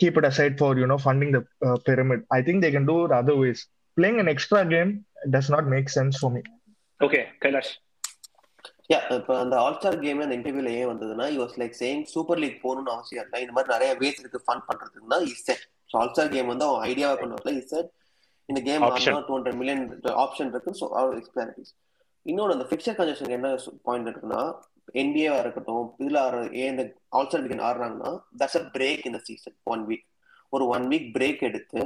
[0.00, 2.20] keep it aside for you know funding the uh, pyramid.
[2.36, 3.60] I think they can do it other ways.
[3.96, 4.90] Playing an extra game
[5.34, 6.42] does not make sense for me.
[7.00, 7.72] Okay Kailash
[8.92, 12.40] yeah இப்போ அந்த all star game அந்த இன்டர்வியூல ஏன் வந்ததுன்னா you was like saying super
[12.42, 13.40] league போகணும்னு அவசியம் இல்லை.
[13.44, 16.66] இந்த மாதிரி நிறைய வேஸ் இருக்கு ஃபன் பண்றதுக்கு தான் is set so all star game வந்து
[16.68, 17.52] அவன் ஐடியாவை கொண்டு வரல.
[17.60, 17.90] இஸ் செட்
[18.48, 18.84] இந்த game.
[19.28, 19.82] Two hundred million
[20.24, 21.72] option இருக்கு ஸோ அவர் எக்ஸ்பிளாரிட்டிஸ்
[22.26, 23.48] இன்னொன்று அந்த ஃபிக்சர் கன்ஜெக்ஷன் என்ன
[23.82, 24.42] பாயிண்ட் இருக்குன்னா
[24.94, 28.10] என்பிஏவா இருக்கட்டும் இதுல ஆடுற- ஏன் இந்த ஆல் ஸ்டார் வீக்கெண்ட் ஆடுறாங்கன்னா
[28.40, 30.04] தட்ஸ் அ பிரேக் இந்த சீசன் ஒன் வீக்
[30.52, 31.82] ஒரு ஒன் வீக் பிரேக் எடுத்து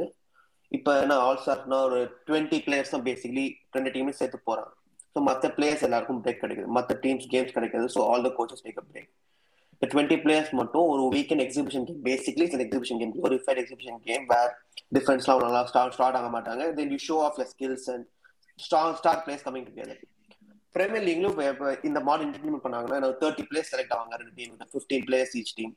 [0.72, 1.98] இப்போ என்ன ஆல் ஸ்டார்னா ஒரு
[2.28, 4.70] டுவெண்ட்டி பிளேயர்ஸ் தான் பேசிக்கலி ரெண்டு டீமும் சேர்த்து போறாங்க.
[5.14, 6.68] ஸோ மற்ற பிளேயர்ஸ் எல்லாருக்கும் பிரேக் கிடைக்குது.
[6.76, 7.86] மற்ற டீம்ஸ் கேம்ஸ் கிடைக்காது.
[7.94, 9.10] So all the coaches take a break
[9.72, 13.98] இந்த டுவெண்ட்டி பிளேயர்ஸ் மட்டும் ஒரு weekend exhibition game basically it's exhibition game ஒரு ஃபைட் எக்ஸிபிஷன்
[14.06, 14.52] கேம் வேர்
[14.96, 16.62] டிஃபரன்ஸ்லாம் நல்லா ஸ்டார்ட் ஸ்டார்ட் ஆக மாட்டாங்க.
[16.78, 18.06] Then you show off your skills and
[18.58, 20.00] star star players coming together
[20.74, 25.34] premier லீக்லயும் இப்போ இந்த மாடல் இம்ப்ளிமெண்ட் பண்ணாங்கன்னா தேர்ட்டி பிளேயர் செலக்ட் ஆவாங்க ரெண்டு team fifteen players
[25.40, 25.72] each team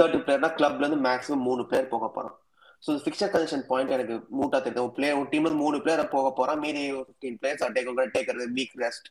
[0.00, 2.36] thirty பிளேயர்னா கிளப்ல இருந்து மேக்ஸிமம் மூணு பிளேயர் போக போறோம்
[2.84, 4.82] ஸோ ஃபிக்சர் கன்ஜெக்ஷன் பாயிண்ட் எனக்கு மூட்டா தெரியுது.
[4.86, 6.60] ஒரு பிளேயர் ஒரு டீம்ல மூணு பிளேயர் போக போறான்.
[6.64, 9.08] மீதி fifteen players take take a week rest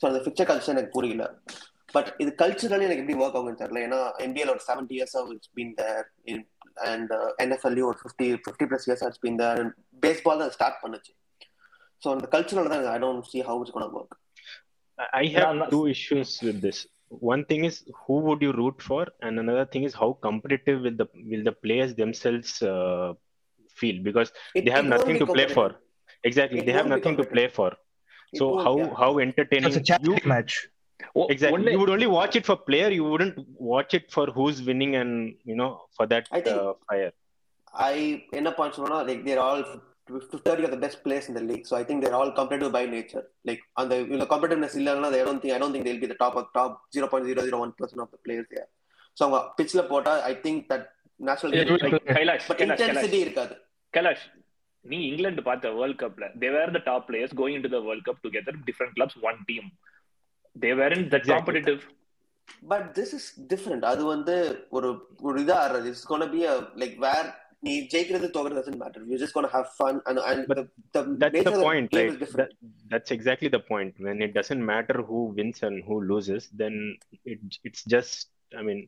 [0.00, 1.24] so அந்த ஃபிக்சர் கல்ச்சர் எனக்கு புரியல.
[1.96, 3.80] பட் இது கல்ச்சரலி எனக்கு எப்படி ஒர்க் ஆகும்னு தெரியல.
[3.86, 6.06] ஏன்னா NBA ஒரு seventy years it's been there
[6.92, 7.12] and
[7.44, 9.60] NFL ஒரு fifty fifty plus years it's been there
[10.04, 11.12] baseball தான் ஸ்டார்ட் பண்ணுச்சு.
[12.02, 14.16] ஸோ அந்த கல்ச்சரில் தான் I don't see how it's gonna work
[15.12, 16.86] I have two issues with this.
[17.08, 20.96] One thing is who would you root for, and another thing is how competitive will
[20.96, 23.14] the will the players themselves uh,
[23.68, 25.76] feel because it, they have nothing to play for.
[26.24, 27.72] Exactly, it they have nothing to play for.
[28.34, 28.94] So how yeah.
[28.96, 29.72] how entertaining?
[29.72, 30.68] It's a you, match.
[31.14, 31.58] Well, exactly.
[31.58, 32.90] Only, you would only watch it for player.
[32.90, 36.72] You wouldn't watch it for who's winning and you know for that I think, uh,
[36.88, 37.12] fire.
[37.72, 39.64] I in a punch, like they're all
[40.08, 42.84] all thirty of the best players இந்த league so I think they're all competitive by
[42.92, 46.18] nature like அந்த இந்த கம்பேட்டிவ்னஸ் இல்லைன்னா I don't think I don't think they'll be the
[46.22, 48.52] top top zero point zero zero one percent of the players
[49.16, 50.86] so அவங்க பிச்சில் போட்டா I think that
[51.20, 51.54] national
[52.10, 53.54] Kailash but intensity இருக்காது.
[53.94, 54.24] கைலாஷ்
[54.84, 58.22] நீ இங்கிலாந்து பார்த்த வேர்ல்ட் கப்ல they were the top players going to the world cup
[58.24, 59.68] together different clubs one team
[60.56, 61.28] they were in that.
[61.30, 61.78] Competitive
[62.66, 64.34] but this is different அது வந்து
[64.70, 64.88] ஒரு
[65.22, 66.40] ஒரு இதா it's gonna be
[66.82, 67.28] like where
[67.65, 71.01] நீ ஜெயிக்கிறது தோக்கிறது doesn't matter you just gonna have fun and and But the, the
[71.21, 72.11] That's nature the of point, game right?
[72.13, 72.51] is different That,
[72.91, 73.93] that's exactly the point.
[74.05, 76.75] When it doesn't matter who wins and who loses, then
[77.31, 78.15] it it's just
[78.59, 78.79] I mean,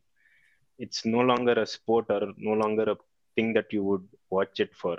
[0.86, 2.98] it's no longer a sport or no longer a
[3.38, 4.96] thing that you would watch it for.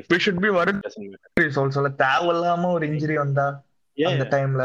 [0.00, 1.30] If we should be worried it doesn't matter.
[1.64, 3.48] Also தேவையில்லாம ஒரு injury வந்தா
[3.96, 4.64] Yeah, அந்த டைம்ல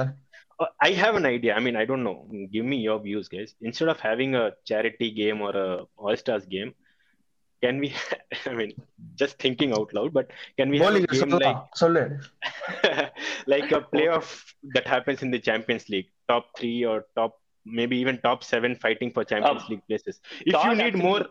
[0.63, 1.51] Uh, I have an idea.
[1.55, 2.17] I mean, I don't know.
[2.53, 3.49] Give me your views, guys.
[3.67, 5.69] Instead of having a charity game or a
[6.03, 6.71] All Stars game,
[7.62, 7.94] can we
[8.46, 8.72] i mean
[9.16, 11.56] just thinking out loud but can we have a game like
[13.46, 18.18] like a playoff that happens in the champions league top 3 or top maybe even
[18.18, 20.20] top 7 fighting for champions league places?
[20.40, 21.26] If you need more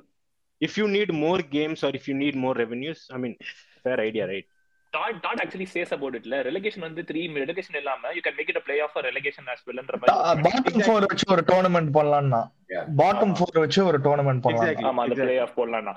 [0.62, 3.36] if you need more games or if you need more revenues i mean
[3.84, 4.46] fair idea right?
[4.94, 6.24] Todd, Todd actually says about it.
[6.48, 9.80] Relegation வந்து three relegation இல்லாம you can make it a playoff for relegation as well
[9.82, 10.44] ன்ற மாதிரி.
[10.46, 12.86] Bottom four வச்சு ஒரு tournament பண்ணலாம்னா Yeah.
[13.02, 14.88] Bottom four வச்சு ஒரு tournament பண்ணலாம் Exactly.
[14.90, 15.18] ஆமா அந்த.
[15.22, 15.94] பிளே ஆஃப் போடலாம்னா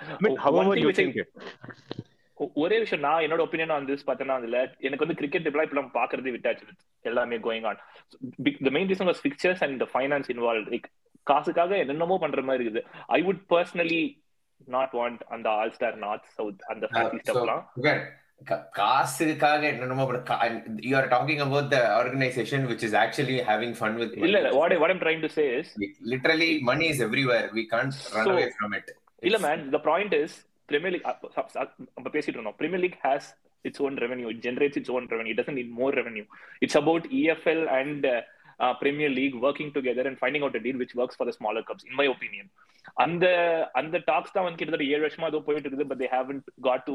[2.63, 6.65] ஒரே விஷயம் நான் என்னோட ஒப்பீனியன் வந்து பார்த்தேன்னா அதுல எனக்கு வந்து கிரிக்கெட் இப்பெல்லாம் இப்பெல்லாம் பாக்குறதே விட்டாச்சு
[7.05, 7.81] எல்லாமே going on
[8.67, 10.89] the main reason was fixtures and finance involve like
[11.27, 12.83] காசுக்காக என்னென்னமோ பண்ற மாதிரி இருக்குது.
[13.11, 14.03] I would personally
[14.69, 17.63] not want அந்த ஆல் ஸ்டார் நார்த் சவுத் அந்த ஃபேன்சி so, ஸ்டப்லாம்
[18.77, 20.05] காசுக்காக என்னென்னமோ
[20.85, 24.93] you are talking about the organisation which is actually having fun with இல்ல what what
[24.95, 25.71] I'm trying to say is
[26.13, 28.91] literally money is everywhere we can't run away from it
[29.23, 30.37] இல்ல man the point is
[30.69, 31.07] premier league
[31.97, 32.59] நம்ம பேசிட்டு இருந்தோம்.
[32.61, 33.29] Premier league has
[33.65, 36.25] its own revenue it generates its own revenue doesn't need more revenue
[36.63, 38.07] it's about EFL and
[38.81, 41.99] premier league working together and finding out deal which works for the smaller clubs in
[42.01, 42.51] my opinion
[42.97, 43.27] அந்த
[43.81, 46.95] அந்த tax தான் வந்து கிட்டத்தட்ட ஏழு வருஷமா போயிட்டு இருக்குது but they haven't got to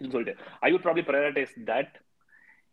[0.00, 0.34] சொல்லிட்டு
[0.66, 1.94] I would probably prioritise that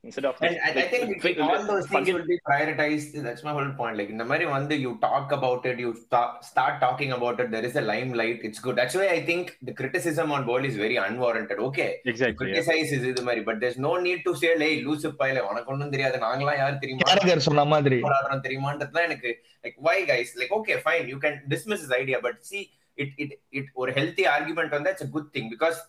[0.04, 3.12] instead of And I, I think it- all those things will be prioritized.
[3.26, 3.96] That's my whole point.
[4.00, 7.48] Like the Mari one, you talk about it, you ta- start talking about it.
[7.54, 8.42] There is a limelight.
[8.48, 8.76] It's good.
[8.80, 11.62] That's why I think the criticism on ball is very unwarranted.
[11.68, 12.38] Okay, Exactly.
[12.42, 15.94] criticize is இது மாதிரி, but there's no need to say, "Hey, லூசு பையல உனக்கு ஒண்ணும்
[15.96, 19.32] தெரியாது நாங்களாம் யார் தெரியுமா Carragher சொன்ன மாதிரி போராடுறோம் தெரியுமான்றது தான் எனக்கு
[19.66, 22.66] like why guys like okay fine you can dismiss this idea but see
[22.98, 23.32] it it
[23.62, 25.80] it ஒரு healthy argument வந்து it's a good thing because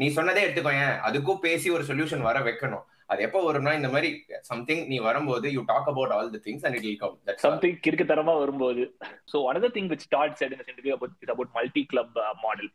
[0.00, 0.94] நீ சொன்னதே எடுத்துக்கோயேன்.
[1.08, 2.84] அதுக்கும் பேசி ஒரு சொல்யூஷன் வர வைக்கணும்.
[3.12, 4.08] அது எப்போ வரும்னா இந்த மாதிரி
[4.50, 7.74] சம்திங் நீ வரும்போது you talk about all the things and it will come that's something
[7.84, 8.84] கிறுக்குத்தனமா வரும்போது.
[9.32, 12.34] So another thing which Todd said in this interview about is about multi club uh,
[12.46, 12.68] model.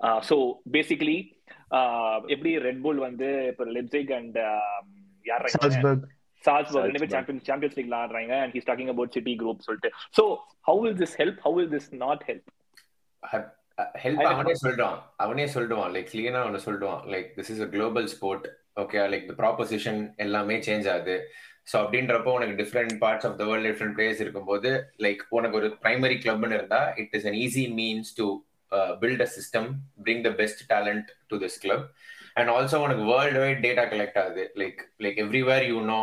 [0.00, 0.36] Uh, so
[0.76, 1.18] basically
[1.78, 4.38] uh, எப்படி red புல் வந்து இப்போ Leipzig and
[5.30, 6.04] யார் Salzburg
[6.48, 7.16] Salzburg ரெண்டு பேர் Salzburg.
[7.16, 9.90] Champions champions லீக்ல ஆடுறாங்க and he's talking about City Group சொல்லிட்டு.
[10.18, 10.24] So
[10.68, 11.38] how will this help?
[11.46, 12.44] How will this not help?
[14.02, 18.46] Help அவனே சொல்லிடுவான் அவனே சொல்லிடுவான் லைக் கிளியரா அவனை சொல்லிடுவான் like this is a global sport
[18.82, 21.16] okay like the proposition எல்லாமே சேஞ்ச் ஆகுது.
[21.70, 24.70] ஸோ அப்படின்றப்போ உனக்கு different parts of the world different players இருக்கும்போது
[25.04, 28.26] லைக் உனக்கு ஒரு பிரைமரி கிளப்னு இருந்தா it is an easy means to
[29.02, 29.68] build a system
[30.06, 31.84] bring the best talent to this club
[32.36, 36.00] and also உனக்கு வேர்ல்டு வைட் டேட்டா கலெக்ட் ஆகுது like like everywhere you know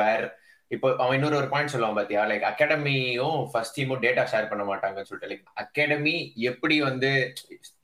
[0.00, 0.26] where
[0.74, 2.22] இப்போ அவன் இன்னொரு ஒரு பாயிண்ட் சொல்லுவான் பாத்தியா?
[2.30, 5.30] லைக் அகாடமியும் ஃபர்ஸ்ட் டீமும் டேட்டா ஷேர் பண்ண மாட்டாங்கன்னு சொல்லிட்டு.
[5.32, 6.16] லைக் அகாடமி
[6.50, 7.10] எப்படி வந்து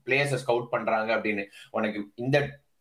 [0.06, 1.44] பிளேயர்ஸை ஸ்கவுட் பண்றாங்க அப்படின்னு?
[1.78, 2.36] உனக்கு இந்த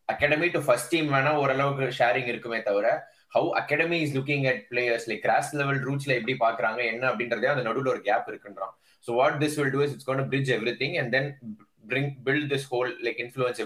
[0.10, 2.88] அகாடமி டு ஃபர்ஸ்ட் டீம் வேணா ஓரளவுக்கு ஷேரிங் இருக்குமே தவிர
[3.36, 7.66] how academy is looking at players like grass level ரூட்ஸ்ல எப்படி பாக்குறாங்க என்ன அப்படின்றதே அந்த
[7.70, 8.74] நடுவில் ஒரு gap இருக்குன்றான்.
[9.06, 10.52] So what this will do is it's gonna bridge
[10.84, 11.30] everything and then
[11.92, 13.60] bring this whole like like influence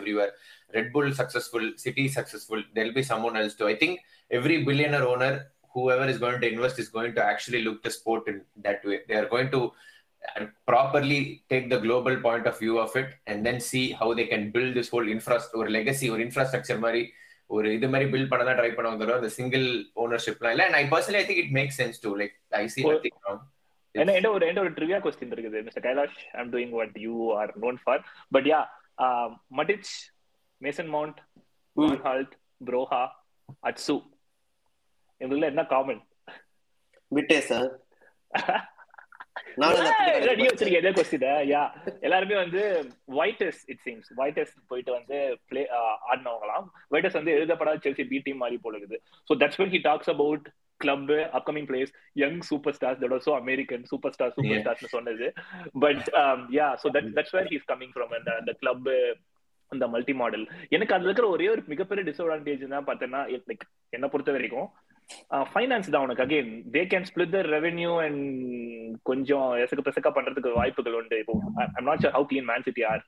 [0.75, 2.59] Red Bull bull City city successful
[2.97, 3.95] be someone else too I think
[4.37, 5.37] every billionaire owner
[5.75, 8.99] whoever is going to invest is going to actually look the sport in that way
[9.09, 9.61] they are going to
[10.23, 11.19] uh, properly
[11.51, 14.71] take the global point of view of it and then see how they can build
[14.79, 17.03] this whole infrastructure or legacy or infrastructure மாதிரி
[17.49, 19.65] ஒரு இது மாதிரி build பண்ண தான் try பண்ணுவாங்க தவிர அந்த single
[20.03, 23.19] ஓனர்ஷிப்லாம் இல்ல and I personally I think it make sense to like I see nothing
[23.27, 23.41] wrong
[23.95, 27.51] என்ன என்ன ஒரு என்ன ஒரு ட்ரிவியா கொஸ்டின் இருக்குது Mister Kailash I'm doing what you are
[27.65, 28.01] known for
[28.35, 28.61] but yeah
[29.59, 29.91] மடிச்
[30.61, 31.19] Mason Mount
[32.07, 33.03] Hall Broja
[33.69, 33.97] அட்சு
[35.21, 36.03] இவங்கள என்ன common
[37.11, 37.71] விட்டே சார்
[42.05, 42.61] எல்லாருமே வந்து
[43.21, 45.17] ஒயிட்டஸ் இட் சீம்ஸ் ஒயிட்டஸ் போயிட்டு வந்து
[45.49, 45.61] பிளே
[46.09, 46.65] ஆடினவங்களாம்.
[46.93, 48.99] ஒயிட்டஸ் வந்து எழுதப்படாத செல்சி பி டீம் மாதிரி போல இருக்குது.
[49.27, 50.45] So that's when he talks about
[50.81, 54.61] club upcoming players young super stars that also American super star super.
[54.63, 55.27] Stars சொன்னது
[55.83, 56.07] but
[56.57, 58.89] yeah so that that's where he's coming from அந்த அந்த club
[59.71, 60.45] அந்த multi model
[60.77, 63.21] எனக்கு அதுல இருக்கிற ஒரே ஒரு மிகப்பெரிய டிஸ்அட்வான்டேஜ் தான் பார்த்தேன்னா
[63.51, 63.63] லைக்
[63.97, 64.67] என்ன பொறுத்த வரைக்கும்
[65.29, 66.23] ஃபைனான்ஸ் தான் உனக்கு.
[66.23, 71.19] Again they can split the revenue and கொஞ்சம் எசக்கு பெசக்கா பண்றதுக்கு வாய்ப்புகள் உண்டு.
[71.19, 73.05] இப்போ I'm not sure how clean Man City are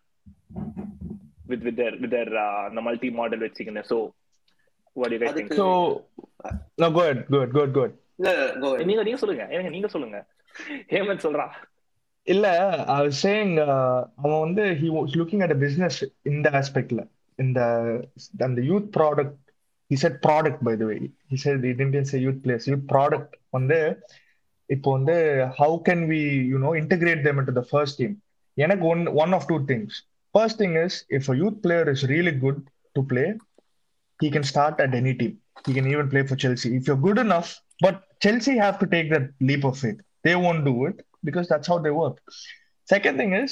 [1.45, 3.83] with with their with their அந்த மல்டி மாடல் வச்சுக்கின்னு.
[3.89, 4.09] ஸோ
[4.93, 6.01] வாட் யூ கைஸ் அதுக்கு- So,
[6.77, 7.93] no, good, good, good, good.
[8.15, 8.85] இல்ல, go ahead.
[8.85, 9.47] நீங்க நீங்க சொல்லுங்க.
[9.49, 10.25] எனக்கு நீங்க சொல்லுங்க.
[10.89, 11.49] ஹேமந்த் சொல்றா.
[12.23, 17.07] இல்ல I was saying uh, அவன் வந்து he was looking at a business இந்த aspectல.
[17.35, 17.61] இந்த
[18.39, 19.44] அந்த youth product
[19.91, 20.99] he said product by the way
[21.31, 23.79] he said he didn't say youth players youth product வந்து
[24.69, 25.15] இப்போ வந்து
[25.59, 26.21] how can we
[26.53, 28.15] you know integrate them into the first team
[28.57, 29.97] எனக்கு one one of two things
[30.35, 32.61] first thing is if a youth player is really good
[32.97, 33.25] to play
[34.19, 35.31] he can start at any team.
[35.65, 36.69] He can even play for Chelsea.
[36.77, 39.97] If you're good enough, but Chelsea have to take that leap of faith.
[40.25, 42.15] They won't do it because that's how they work.
[42.87, 43.49] Second thing is,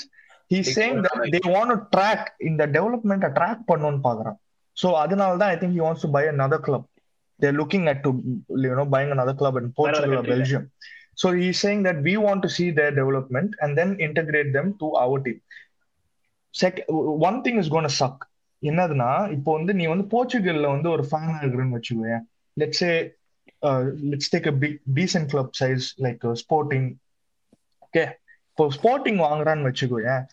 [0.52, 4.02] he's They saying don't that like- they want to track in the development track பண்ணணும்னு
[4.08, 4.38] பாக்குறான்
[4.78, 6.84] so அதனால தான் I think he wants to buy another club.
[7.40, 8.10] They're looking at to
[8.64, 10.64] you know buying another club in Portugal or country, Belgium.
[11.22, 14.88] So he's saying that we want to see their development and then integrate them to
[15.04, 15.40] our team.
[16.54, 16.86] Second,
[17.28, 18.18] one thing is going to suck.
[18.64, 22.22] என்னதுன்னா இப்போ வந்து நீ வந்து போர்ச்சுகல்ல வந்து ஒரு fan இருக்கிறன்னு வச்சுக்கோயேன்
[22.58, 22.84] let's
[24.12, 26.88] let's take a big decent club size like Sporting
[27.88, 28.04] okay
[28.52, 30.24] இப்போ ஸ்போர்ட்டிங் வாங்குறான்னு வச்சுக்கோயேன்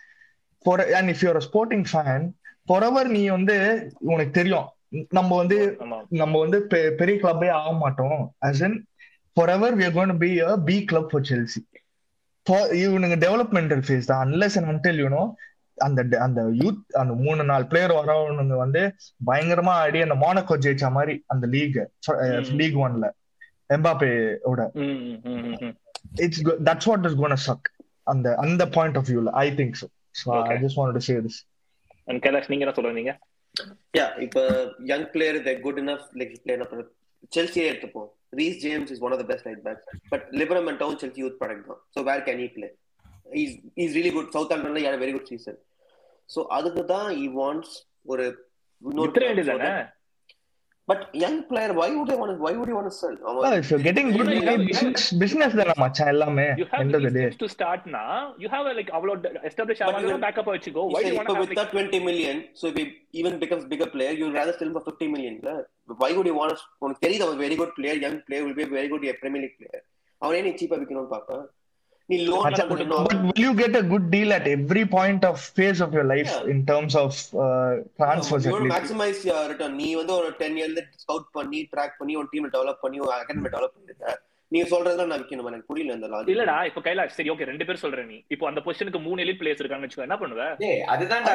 [0.64, 2.26] for and if you're Sporting fan
[2.82, 3.56] forever நீ வந்து
[3.98, 4.68] உனக்கு தெரியும்.
[5.08, 5.56] நம்ம வந்து
[6.12, 8.34] நம்ம வந்து பெ- பெரிய கிளப்பே ஆக மாட்டோம்.
[8.40, 8.72] As in
[9.36, 11.62] forever we are going to be a B club for Chelsea.
[12.46, 14.28] For இவனுங்க டெவலப்மெண்டல் ஃபேஸ் தான்.
[14.28, 15.26] Unless and until you know
[15.78, 18.80] அந்த அந்த யூத் அந்த மூணு நாலு பிளேயர் வரவனுங்க வந்து
[19.26, 21.78] பயங்கரமா ஆடி அந்த மோனக்கோ ஜெயிச்ச மாதிரி அந்த லீக்.
[22.52, 23.06] லீக் ஒன்ல
[24.74, 25.72] ம்.
[26.16, 27.68] It's that's what is gonna suck
[28.02, 29.86] அந்த அந்த பாயிண்ட் ஆஃப் வியூல I think so
[30.20, 30.56] so I.
[30.62, 31.40] Just want to say this
[32.11, 33.12] And Kailash நீங்க என்ன சொல்றீங்க
[33.98, 34.40] யா இப்ப
[34.90, 36.88] young player they good enough like player
[37.36, 38.08] செல்சியே எடுத்துப்போம்.
[38.38, 39.80] Reece James is one of the best right back
[40.12, 41.80] but லிபரமெண்டாவும் Chelsea youth product தான்.
[41.94, 42.68] So where can he play
[43.42, 43.54] is
[43.84, 45.58] is really good south ஆம்டன்ல யார் very good season
[46.28, 47.74] so அதுக்கு தான் ஈ wants
[48.12, 48.26] ஒரு
[49.24, 49.72] வேண்டியதானே
[50.91, 53.16] but young player why would want why would want sell
[53.61, 56.47] if you're getting good You know, you business business தானே மச்சான் எல்லாமே
[57.43, 58.03] to start na
[58.43, 61.76] you have a like அவ்வளவு established But ஆகாத you- backup வச்சுக்கோ have with like, that
[61.78, 62.86] 20 million so if he
[63.20, 65.53] even becomes bigger player you'd rather sell him for 50 million இல்ல
[66.03, 68.66] why would you want to உனக்கு தெரியுது அவன் very good player young player will be
[68.68, 69.84] a very good premier league player
[70.22, 71.38] அவனே நீ சீப்பா விக்கணும்னு பாப்ப
[72.11, 72.54] நீ loan
[73.06, 76.30] But will you get a good deal at every point of phase of your life
[76.32, 76.50] Yeah.
[76.54, 77.11] in terms of
[77.44, 78.46] uh, transfers
[79.80, 83.54] நீ வந்து ஒரு 10 இயர்ல ஸ்கவுட் பண்ணி ட்ராக் பண்ணி ஒரு டீம் டெவலப் பண்ணி ஒரு அகாடமி
[83.54, 84.16] டெவலப் பண்ணிருக்க.
[84.52, 85.48] நீங்க சொல்றதெல்லாம் நான் விக்கணும்?
[85.50, 88.16] எனக்கு புரியல இந்த லாஜிக் இல்லடா இப்ப கைலாஷ் சரி ஓகே ரெண்டு பேர் சொல்ற நீ.
[88.28, 90.46] இப்போ அந்த பொசிஷனுக்கு மூணு எலிட் பிளேயர்ஸ் இருக்காங்கன்னு வச்சுக்கோ என்ன பண்ணுவ?
[90.68, 91.26] ஏய் அதுதான்.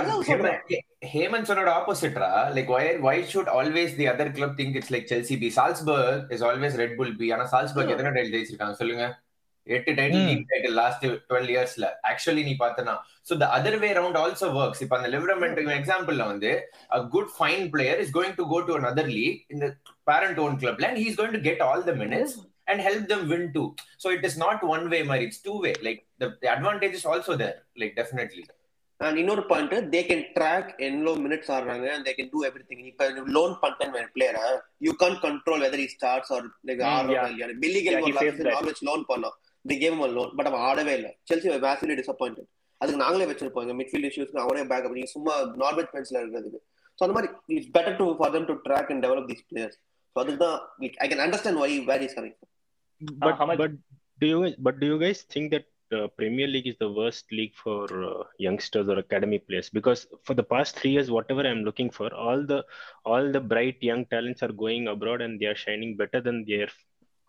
[1.14, 5.38] ஹேமந்த் சொன்னோட ஆப்போசிட்ரா like why why should always the other club think it's like Chelsea
[5.44, 5.52] B?
[5.60, 7.32] Salzburg is always Red Bull B.
[7.32, 7.96] ஆனா Salzburg Yeah.
[7.96, 8.78] எத்தனை டைட்டில் ஜெயிச்சிருக்காங்க?
[8.82, 9.06] சொல்லுங்க.
[9.68, 10.30] எட்டு title Hmm.
[10.30, 12.94] League title last 12 இயர்ஸ்ல ஆக்சுவலி நீ பார்த்தனா
[13.30, 16.52] so the other way around also works இப்ப அந்த லிவரமெண்ட் எக்ஸாம்பிள்ல வந்து
[16.98, 19.72] a good fine player is going to go to another league in the
[20.12, 22.34] parent owned club and he's going to get all the minutes
[22.72, 23.66] and help them win too
[24.04, 27.06] so it is not one way Mari, it's two way like the, the advantage is
[27.06, 28.46] also there like definitely
[29.00, 33.08] and இன்னொரு point they can track எவ்வளோ minutes ஆடுறாங்க and they can do everything இப்ப
[33.38, 34.44] loan பண்ணிட்டேன் பிளேயரை
[34.86, 37.28] you can't control whether he starts or like Mm, ஆடுறா yeah.
[37.32, 38.50] இல்லையா Billy Yeah, he came faced that.
[38.52, 42.49] Norwich loan பண்ணோம் the game loan but அவன் ஆடவே இல்லை செல்சி மேசிலி டிசப்பாயிண்டட்
[42.81, 45.33] அதுக்கு நாங்களே வச்சிருப்போம் எங்க மிட்ஃபீல்ட் இஷ்யூஸ்க்கு அவனே பேக் நீங்க சும்மா
[45.65, 46.61] நார்வெஜ் பென்ஸ்ல இருக்கிறதுக்கு
[46.99, 49.77] ஸோ அந்த மாதிரி it's better to for them to track and develop these players
[50.17, 50.57] so அதுக்கு தான்
[51.05, 52.39] I can understand why where is coming
[53.25, 53.75] But Hamad- but
[54.21, 57.25] do you guys but do you guys think that uh, Premier League is the worst
[57.39, 57.79] league for
[58.09, 59.69] uh, youngsters or academy players?
[59.71, 62.59] Because for the past three years, whatever I'm looking for, all the
[63.05, 66.69] all the bright young talents are going abroad and they are shining better than their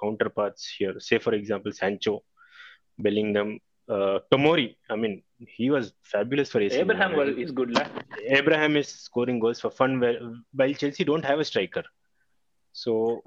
[0.01, 0.94] counterparts here.
[0.99, 2.22] Say for example, Sancho,
[2.99, 4.76] Bellingham, uh, Tomori.
[4.90, 7.84] I mean, he was fabulous for AC Abraham is good la
[8.24, 11.84] Abraham is scoring goals for fun, while Chelsea don't have a striker.
[12.72, 13.22] So,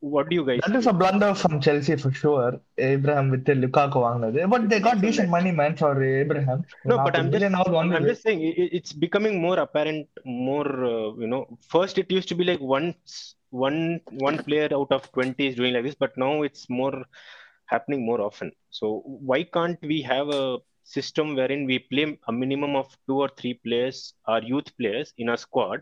[0.00, 0.60] what do you guys?
[0.66, 2.60] That is a blunder from Chelsea for sure.
[2.78, 4.48] Abraham with the Lukaku வாங்கினது.
[4.52, 6.64] But they got decent money, man, for Abraham.
[6.90, 10.08] No, but I'm just, million out one I'm just saying it, it's becoming more apparent.
[10.24, 11.42] More, uh, you know,
[11.74, 15.74] first it used to be like once one one player out of 20 is doing
[15.76, 16.96] like this, but now it's more
[17.66, 18.50] happening more often.
[18.70, 23.30] So why can't we have a system wherein we play a minimum of two or
[23.38, 25.80] three players or youth players in a squad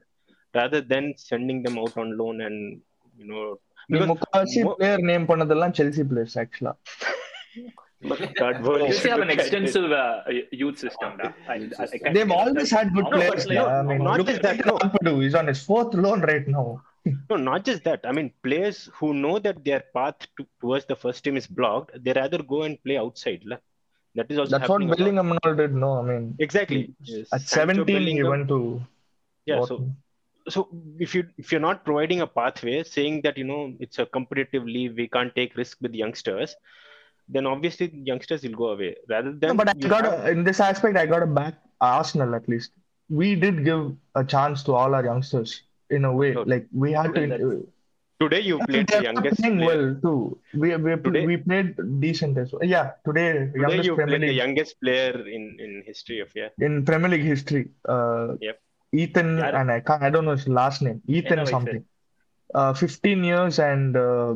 [0.54, 2.80] rather than sending them out on loan and
[3.18, 3.65] you know நீ because
[4.11, 6.73] முக்காவாசி player name பண்ணதெல்லாம் Chelsea players ஆக்சுவலா
[8.97, 10.15] should have an extensive uh,
[10.61, 13.45] youth system da I, I, I They've always had good No, players.
[13.55, 13.69] yeah.
[13.77, 15.13] I mean, not look just at that, no.
[15.23, 16.65] He's on his fourth loan right now.
[17.29, 18.01] No, not just that.
[18.09, 21.91] I mean, players who know that their path to, towards the first team is blocked,
[22.05, 23.41] they rather go and play outside.
[23.51, 23.57] la.
[24.15, 24.85] That is also That's what.
[24.93, 25.73] Bellingham and all did.
[25.85, 26.81] No, I mean, Exactly.
[27.13, 27.27] Yes.
[27.37, 28.59] at Sancho 17 he Bellingham- went to.
[29.51, 29.61] Yeah.
[29.71, 29.95] So, Dortmund.
[30.49, 30.69] So
[30.99, 34.63] if you if you're not providing a pathway, saying that you know it's a competitive
[34.65, 36.55] league, we can't take risk with youngsters,
[37.29, 38.95] then obviously youngsters will go away.
[39.09, 41.55] Rather than No, but I got have- to, in this aspect, I got a back
[41.81, 42.71] Arsenal at least.
[43.09, 46.33] We did give a chance to all our youngsters in a way.
[46.33, 46.45] Sure.
[46.45, 47.67] Like we had to.
[48.19, 49.67] Today you played the youngest playing player.
[49.67, 50.39] well too.
[50.61, 51.75] We we Today- we played
[52.05, 52.63] decent as well.
[52.63, 56.49] Yeah, today, Today youngest you Premier played the youngest player in in history of yeah.
[56.59, 57.63] in Premier League history.
[57.87, 58.59] Uh, Yep.
[58.93, 59.53] Ethan Yaru?
[59.53, 61.01] and I can't I don't know his last name.
[61.09, 61.51] Ethan Enna vayasu?
[61.51, 61.83] something.
[62.49, 64.35] Uh, 15 years and uh,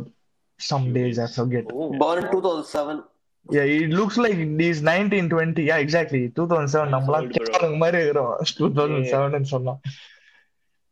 [0.59, 1.65] some days I forget.
[1.73, 1.91] Oh.
[1.95, 3.03] Born in 2007.
[3.49, 5.63] Yeah, it looks like he's 19, 20.
[5.63, 6.23] Yeah, exactly.
[6.29, 7.37] 2007 He's நம்மளாம் old, bro.
[7.37, 9.73] கேட்கறவங்க மாதிரி இருக்கிறோம் 2007 ன்னு சொன்னா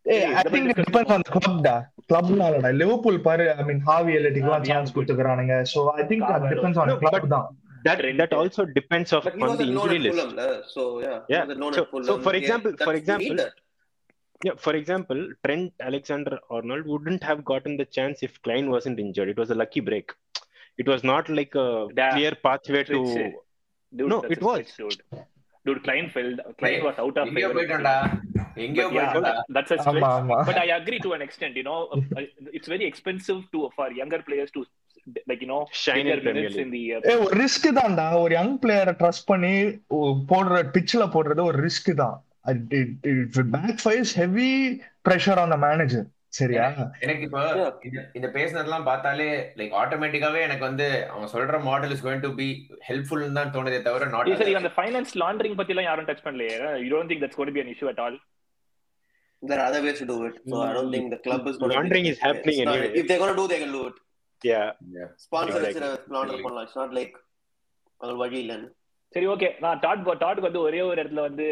[0.05, 1.75] ஏய் சரி, I double think discussion depends on club டா
[2.11, 6.45] கிளப்னாலடா Liverpool பாரு ஐ மீன் ஹாவி எலட்டிக்லாம் Ah, chance yeah, கொடுத்துக்கறானுங்க so I think Carvalho.
[6.45, 7.47] That depends on No, club but- தான்
[7.83, 10.19] that that also depends of, on the injury list.
[10.19, 11.45] Fulham, so yeah, yeah.
[11.47, 13.37] So, so, for example, yeah, for example,
[14.43, 19.29] yeah, for example, Trent Alexander Arnold wouldn't have gotten the chance if Klein wasn't injured.
[19.29, 20.11] It was a lucky break.
[20.77, 23.05] It was not like a clear pathway to.
[23.05, 23.31] Eh.
[23.95, 24.71] Dude, no, it was.
[24.77, 25.01] Dude.
[25.65, 26.35] dude, Klein fell.
[26.57, 27.81] Klein was out of favor.
[28.55, 30.01] Yeah, that's a stretch.
[30.01, 31.55] But I agree to an extent.
[31.55, 32.21] You know, uh,
[32.53, 34.65] it's very expensive to for younger players to
[35.29, 36.65] like you know Shine get in their Premier minutes League.
[36.65, 39.53] in the uh, ஏ ஒரு risk தான்டா ஒரு young பிளேயரை trust பண்ணி
[40.31, 42.17] போடுற பிட்ச்ல போடுறது ஒரு ரிஸ்க் தான்
[43.57, 44.51] back face heavy
[45.07, 46.65] pressure on the manager சரியா
[47.03, 47.43] எனக்கு இப்போ.
[48.17, 49.27] இந்த- பேசுனதெல்லாம் பார்த்தாலே
[49.59, 52.47] லைக் ஆட்டோமேட்டிக்காவே எனக்கு வந்து அவன் சொல்ற model is going to be
[52.89, 56.91] helpful தான் தோணுதே தவிர நாட் சரி அந்த ஃபைனான்ஸ் லாண்டரிங் பத்தி எல்லாம் யாரும் டச் பண்ணலையே you
[56.95, 58.17] don't think that's got be an issue at all
[59.43, 60.33] There are other ways to do it.
[60.45, 61.75] So I don't think the club is going to.
[61.75, 62.87] Laundering is happening anyway.
[62.93, 63.93] If they're going to do, they can do it.
[64.43, 64.67] Yeah.
[65.23, 65.87] Sponsor Exactly.
[65.87, 66.65] வச்சு launder பண்ணலாம்.
[66.67, 67.15] It's not like
[68.01, 68.67] அது வழி இல்லைன்னு.
[69.15, 71.45] சரி okay நான் dot டாட்க்கு வந்து ஒரே ஒரு இடத்துல வந்து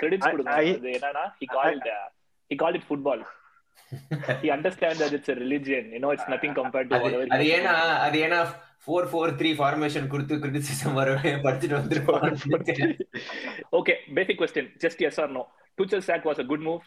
[0.00, 2.06] கிரெடிட்ஸ் கொடுக்கணும் அது என்னன்னா he called uh,
[2.50, 3.20] he called it football
[4.42, 7.44] he understands that it's a religion you know it's nothing compared to அது whatever அது
[7.44, 7.74] he- ஏன்னா
[8.06, 8.40] அது ஏன்னா
[8.86, 12.86] ஃபோர் ஃபோர் த்ரீ ஃபார்மேஷன் கொடுத்து கிரிட்டிசிசம் வரவே படிச்சுட்டு
[13.72, 15.44] okay basic question just yes or no
[15.78, 16.82] Tuchel sack was a good move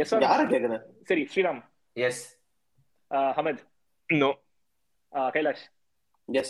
[0.00, 0.82] yes or no யாரை கேக்குறேன்?
[1.10, 1.62] சரி Sriram
[1.96, 2.22] yes
[3.10, 3.62] uh, Hamad
[4.08, 4.28] No.
[4.30, 4.34] uh,
[5.36, 5.64] Kailash
[6.28, 6.48] Yes.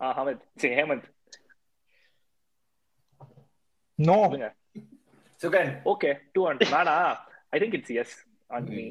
[0.00, 1.06] uh, Hamad சரி Hemant
[3.98, 4.16] no
[5.40, 6.94] Sugan okay two one நானா
[7.52, 8.14] I think it's yes
[8.50, 8.84] on me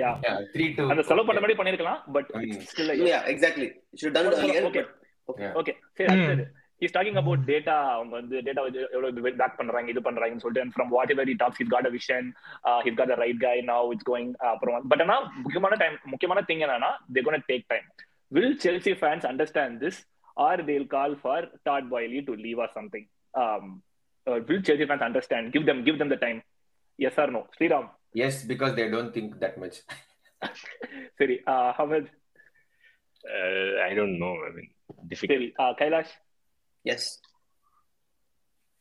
[0.00, 0.10] yeah
[0.54, 2.30] three two அந்த செலவு பண்ண மாதிரி பண்ணிருக்கலாம் but.
[2.68, 3.68] Still Yeah, exactly.
[3.92, 4.62] You should have done it earlier.
[4.70, 4.84] Okay.
[4.84, 4.92] but-
[5.28, 5.50] okay.
[5.60, 6.44] Okay சரி
[6.82, 8.62] he's talking about data அவங்க வந்து data
[8.94, 12.26] எவ்வளவு பேக் பண்றாங்க இது பண்றாங்கன்னு சொல்லிட்டு from whatever talks he's got a vision
[12.86, 16.64] he's got the right guy now it's going அப்புறம் but ஆனா முக்கியமான டைம் முக்கியமான திங்
[16.66, 17.86] என்னன்னா they gonna take time
[18.31, 19.99] Will Chelsea fans understand this
[20.37, 23.07] or they'll call for Todd Boehly to leave or something
[24.49, 26.39] will Chelsea fans understand give them give them the time
[26.99, 27.89] yes or no Sriram
[28.27, 29.79] yes because they don't think that much
[31.21, 31.37] சரி
[31.81, 32.09] Hamad
[33.23, 34.33] Uh, I don't know.
[34.47, 34.67] I mean,
[35.09, 35.31] difficult.
[35.31, 35.47] சரி
[35.79, 36.11] Kailash
[36.85, 37.01] Yes.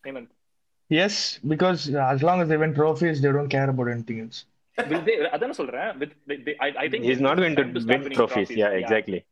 [0.05, 0.31] Hemant
[0.91, 1.19] yes
[1.53, 1.81] because
[2.13, 4.39] as long as they win trophies they don't care about anything else
[4.79, 7.73] Will they, அதான் சொல்றேன் with, with, they, I, I think He's not going to time
[7.75, 8.51] to start win winning trophies.
[8.53, 9.21] Yeah, exactly.
[9.21, 9.32] He- அப்போ question was- அப்போ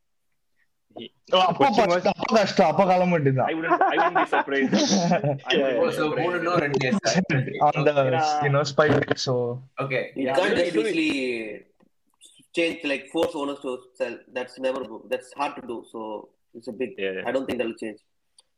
[12.57, 14.17] change, like, force owners to sell.
[14.33, 15.01] That's never good.
[15.09, 15.83] That's hard to do.
[15.91, 16.93] So it's a big.
[16.97, 17.25] Yeah, yeah.
[17.25, 17.97] I don't think that'll change.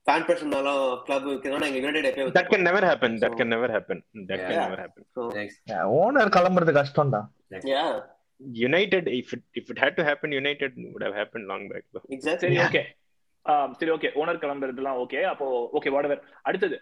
[0.06, 3.14] Fan personனாலும் club இருக்குன்னா எங்க United எப்பயோ That can never happen.
[3.14, 4.06] That So- can never happen.
[4.14, 4.66] That can Yeah.
[4.66, 5.06] never happen.
[5.14, 8.02] So next owner கிளம்புறது கஷ்டம்டா yeah,
[8.41, 11.85] United, if it if it had to happen, United would have happened long back.
[11.93, 12.05] Though.
[12.09, 12.49] exactly.
[12.49, 12.83] சரி okay
[13.79, 15.47] சரி okay owner கிளம்புறதுலாம் okay அப்போ
[15.79, 16.09] okay what
[16.49, 16.77] அடுத்தது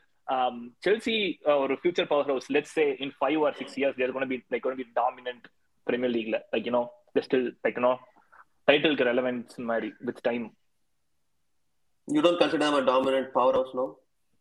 [0.87, 1.17] Chelsea
[1.63, 4.79] ஒரு future powerhouse let's say in five or six years they gonna be like gonna
[4.81, 5.47] be dominant
[5.87, 6.85] Premier லீக்ல like you know
[7.27, 7.95] still like you know
[8.69, 10.47] டைட்டிலுக்கு relevance மாதிரி with time
[12.09, 13.89] You don't consider them a dominant powerhouse now?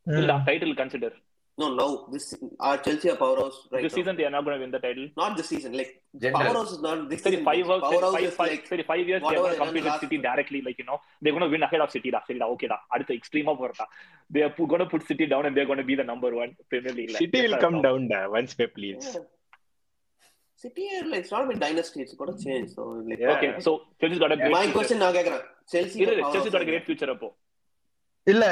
[0.07, 1.15] இல்ல title consider
[1.61, 2.25] No, now this
[2.67, 3.97] are Chelsea a powerhouse right this now?
[3.97, 5.73] season they are not going to win the title Not this season.
[5.79, 5.91] Like
[6.23, 6.39] General.
[6.45, 7.43] powerhouse is not this season.
[7.49, 9.63] five years powerhouse five is five like சரி five years they are going to they
[9.65, 12.21] compete with City directly like you know they're going to win ahead of City டா
[12.29, 13.87] சரிடா ஓகேடா அடுத்து எக்ஸ்ட்ரீமா போறடா
[14.35, 16.53] they are going to put City down and they're going to be the number one
[16.73, 19.07] Premier League City will come down da, once Pep leaves.
[19.13, 19.27] Yeah.
[20.63, 21.99] City like it's not been dynasty.
[22.03, 22.67] It's got to change.
[22.77, 23.31] So like Yeah.
[23.35, 24.77] okay so Chelsea's got a great my future.
[24.77, 27.29] question கேக்குறேன் Chelsea Chelsea's got a great future அப்போ
[28.23, 28.45] இல்ல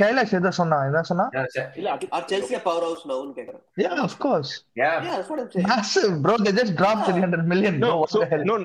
[0.00, 1.24] கைலாஷ் எதை சொன்னா என்ன சொன்னா
[1.76, 1.96] இல்ல
[3.38, 3.64] கேக்குறேன்.
[3.76, 4.92] யா
[6.24, 8.56] bro they just dropped 300 million bro No, what so the hell no,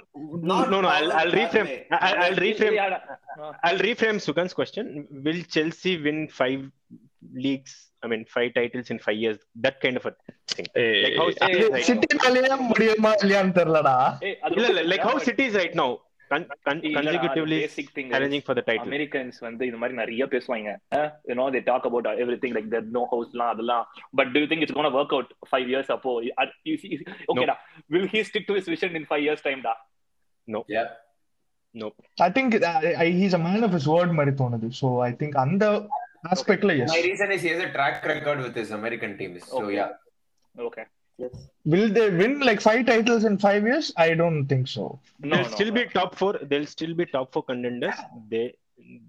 [0.51, 0.87] Not no, no.
[0.87, 1.69] I'll, powerhouse I'll that reframe.
[1.71, 1.85] way.
[1.89, 2.75] I'll, I'll reframe.
[2.75, 2.97] இல்ல,
[3.41, 5.07] uh, I'll reframe Sugan's question.
[5.25, 6.61] Will Chelsea win five
[7.45, 7.73] leagues?
[7.99, 9.39] I mean, five titles in five years.
[9.63, 10.13] That kind of a
[10.51, 10.67] thing.
[11.03, 13.97] Like how eh, eh, முடியுமா இல்லையான்னு தெரியலடா
[14.51, 15.91] இல்ல, இல்ல, like how City is right now,
[17.61, 17.75] is,
[18.13, 18.87] challenging for the title.
[18.87, 20.69] Americans வந்து இந்த மாதிரி நிறைய பேசுவாங்க
[21.29, 23.85] you know they talk about everything like there's no ஹவுஸ்லாம் அதெல்லாம்
[24.19, 26.13] but do you think it's going to work out five years அப்போ
[27.31, 27.55] ஓகேடா
[27.95, 29.75] will he stick to his vision in five years time டா
[30.75, 30.87] Yeah.
[31.81, 31.97] Nope.
[32.27, 35.35] I think uh, I, he's a man of his word மாதிரி தோணுது so I think
[35.43, 35.65] அந்த
[36.33, 39.43] aspectல yes My reason is he has a track record with his American teams.
[39.51, 39.75] So Okay.
[39.77, 39.91] yeah.
[40.67, 40.85] Okay.
[41.22, 41.34] Yes.
[41.72, 44.84] will they win like five titles in five years I don't think so
[45.30, 45.76] No, they'll no, still no.
[45.78, 46.32] be top four.
[46.50, 47.98] They'll still be top four contenders.
[48.32, 48.44] They.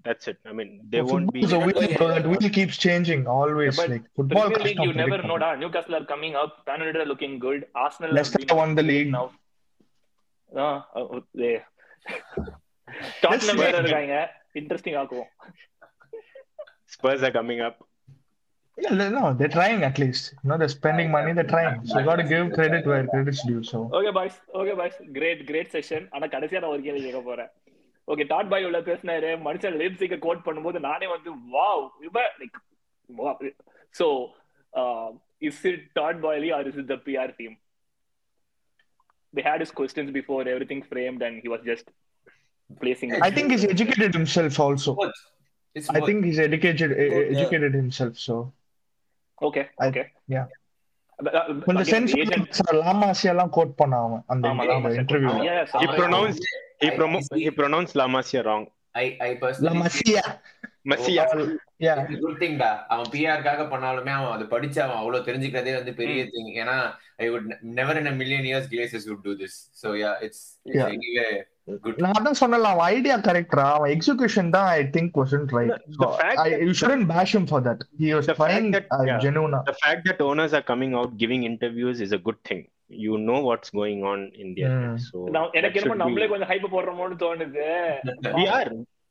[0.06, 0.38] That's it.
[0.50, 1.40] I mean, they So won't be.
[1.42, 2.06] football's a wheel, bro.
[2.14, 3.74] That wheel keeps changing always.
[3.80, 5.36] But like football, Premier League, custom you never predict know.
[5.36, 5.44] பண்ண.
[5.44, 5.60] Da.
[5.62, 6.52] Newcastle are coming up.
[6.68, 7.60] Man United are looking good.
[7.84, 9.10] Arsenal Leicester have been won the league.
[9.18, 9.26] now.
[10.66, 11.54] Ah, uh, they.
[13.24, 14.14] Tottenham வேற இருக்காங்க
[14.60, 15.30] interesting ஆக்குவோம்
[16.96, 17.76] Spurs are coming up.
[18.78, 20.24] Yeah, they- no, they're trying at least.
[20.40, 21.30] You know, they're spending money.
[21.36, 21.78] They're trying.
[21.86, 23.62] So you got to give credit where credit's due.
[23.70, 27.50] So okay boys okay boys great great session ஆனா கடைசியா நான் ஒரு கேள்வி கேட்க போறேன்
[28.08, 32.58] okay Todd boy உள்ள பேசினாரு மனுஷன் லிப்ஸிக்க கோட் பண்ணும்போது நானே வந்து வாவ் இவ like
[34.00, 34.06] so
[35.48, 37.56] is it that Bailey or is it the PR team
[39.34, 41.86] they had his questions before everything framed and he was just
[42.82, 43.20] placing it.
[43.26, 44.90] I think he's educated himself also.
[44.94, 45.18] Both.
[45.76, 46.06] It's I both.
[46.08, 47.34] think he's educated e- Both, yeah.
[47.34, 48.14] educated himself.
[48.26, 48.34] So
[51.19, 54.45] uh, கொஞ்சம் agent- sense La Masia எல்லாம் quote பண்ண அவன் அந்த
[58.43, 58.63] wrong.
[58.95, 60.23] I, I personally La Masia
[60.91, 61.23] Masia.
[61.79, 66.23] Yeah good thing டா அவன் பிஆர்க்காக பண்ணாலுமே அவன் அதை படிச்சு அவன் அவ்வளவு தெரிஞ்சுக்கிறதே வந்து பெரிய
[66.25, 66.75] திங் ஏன்னா
[67.17, 67.47] I would
[67.79, 70.91] never in a million years Glazers would do this so yeah it's it's Yeah.
[70.91, 71.52] anyway good
[72.03, 76.01] நான் அதான் சொன்னல அவன் ஐடியா கரெக்டா அவன் எக்ஸிகியூஷன் தான் I think wasn't right The- so
[76.03, 79.03] the fact I, you shouldn't bash him for that he was The fine that- uh,
[79.09, 79.19] yeah.
[79.25, 82.61] genuine The fact that owners are coming out giving interviews is a good thing.
[83.05, 84.81] You know what's going on in their Mm.
[84.83, 85.05] head.
[85.07, 87.67] So நான் எனக்கு என்னமோ நம்மளே கொஞ்சம் hype போடுறோமோன்னு தோணுது
[88.39, 88.67] we are.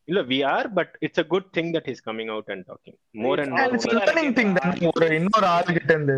[0.09, 2.95] No, we are, but it's a good thing that he's coming out and talking
[3.25, 3.75] more and And more.
[3.77, 6.17] it's learning thing தான் ஒரு இன்னொரு ஆள் கிட்ட இருந்து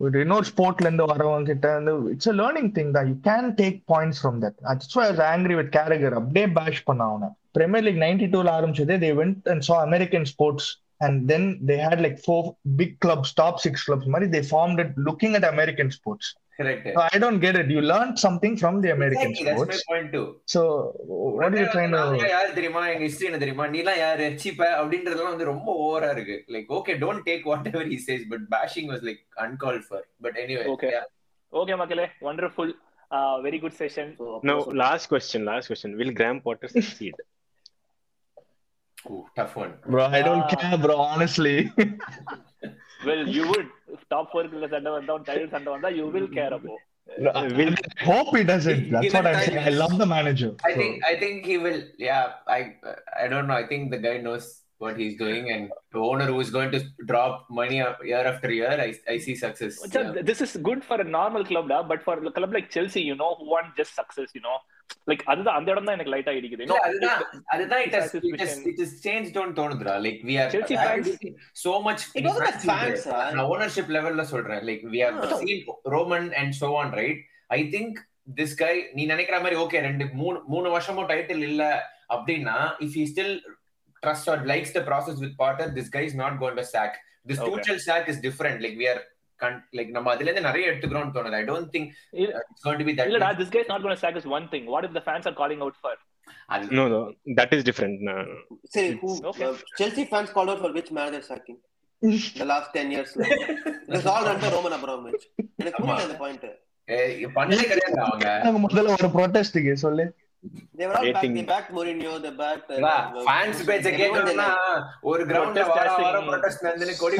[0.00, 4.18] இன்னொரு ஸ்போர்ட்ல இருந்து வரவங்க கிட்ட இருந்து இட்ஸ் a learning thing தான் you can take points
[4.24, 7.28] from that that's why I was angry with Carragher அப்படியே பேஷ் பண்ண அவனை
[7.58, 10.66] பிரீமியர் லீக் நைன்டி டூல ஆரம்பிச்சது they went and saw American sports
[11.06, 12.40] and then they had like four
[12.80, 16.26] big clubs top six clubs மாதிரி they formed it looking at American sports
[16.58, 19.64] correct so I don't get it you learned something from the American Exactly, that's my
[19.66, 20.60] sports point too so
[21.38, 22.02] what are you trying to
[22.34, 26.70] யாரு தெரியுமா எங்க history என்ன தெரியுமா நீலாம் யாரு சீப்ப அப்படின்றதெல்லாம் வந்து ரொம்ப ஓவரா இருக்கு like
[26.78, 30.92] okay don't take whatever he says but bashing was like uncalled for but anyway Okay.
[31.52, 32.74] Okay மக்களே wonderful
[33.46, 34.12] very good session
[34.50, 35.40] No, last question.
[35.50, 35.90] Last question.
[36.00, 36.70] Will Graham Potter
[39.01, 39.25] succeed?
[39.39, 40.59] Tough one bro I don't Ah.
[40.63, 41.55] care bro honestly
[43.07, 43.69] well you would
[44.13, 46.75] top ஃபோர்க்குள்ள சண்டை வந்தா title சண்டை வந்தா you will care அப்போ
[47.57, 47.75] Will
[48.07, 48.81] hope he doesn't.
[48.93, 49.67] That's Given what I'm time, saying.
[49.69, 50.49] I love the manager.
[50.69, 51.77] I think I think he will.
[52.07, 52.23] Yeah,
[52.55, 52.61] I
[53.21, 53.57] I don't know.
[53.61, 54.47] I think the guy knows
[54.82, 58.74] what he's doing, and the owner who is going to drop money year after year,
[58.80, 59.74] I I see success.
[59.94, 60.12] Yeah.
[60.30, 63.72] This is good for normal கிளப்டா but for club like Chelsea you know who want
[63.80, 64.54] just success you know
[65.10, 67.20] like அதுதான் அந்த இடம் தான் எனக்கு லைட்டா இடிக்குது இல்ல, அதுதான்
[67.54, 70.78] அதுதான் it has Success it has it has changed on தோணுதுடா like we are Chelsea
[70.84, 71.16] fans-
[71.64, 73.04] so much It wasn't the fans.
[73.36, 75.38] நான் ownership levelல சொல்றேன் like we have No.
[75.42, 75.60] seen
[75.96, 77.20] Roman and so on right
[77.50, 77.92] I think
[78.40, 81.62] this guy நீ நினைக்கிற மாதிரி okay ரெண்டு மூணு மூணு வருஷமும் title இல்ல
[82.16, 82.56] அப்படின்னா
[82.86, 83.32] if he still
[84.02, 86.92] trusts or likes the process with Potter this guy is not going to sack
[87.26, 87.50] this Okay.
[87.50, 89.00] Tuchel sack is different like we are
[89.78, 91.86] like நம்ம அதுல இருந்து நிறைய எடுத்துக்கிறோம்னு தோணுது I don't think
[92.20, 94.16] இல்ல- uh, it's going to be that இல்லடா this guy is not going to sack
[94.20, 95.94] is one thing what if the fans are calling out for
[96.54, 96.98] அது- no, no,
[97.38, 97.94] that is different.
[98.08, 98.14] No.
[98.74, 99.44] Say, who, Okay.
[99.46, 101.58] uh, Chelsea fans called out for which manager sacking?
[102.40, 103.10] the last 10 years.
[103.16, 105.24] It was all under Roman Abramovich.
[105.60, 106.46] எனக்கு புரியல அந்த point
[106.88, 110.04] ஏய், பண்ணதே கிடையாது அவங்க முதல்ல ஒரு ப்ரொட்டஸ்டுக்கு சொல்லு
[110.78, 112.78] they were all back they backed Mourinho they backed uh,
[113.26, 114.46] fans பேச்ச கேட்கணும்னா
[115.00, 116.30] ஒரு கிரவுண்ட்ல Protest வார வாரம் casting.
[116.30, 117.16] ப்ரொடெஸ்ட் நடந்துன்னு கொடி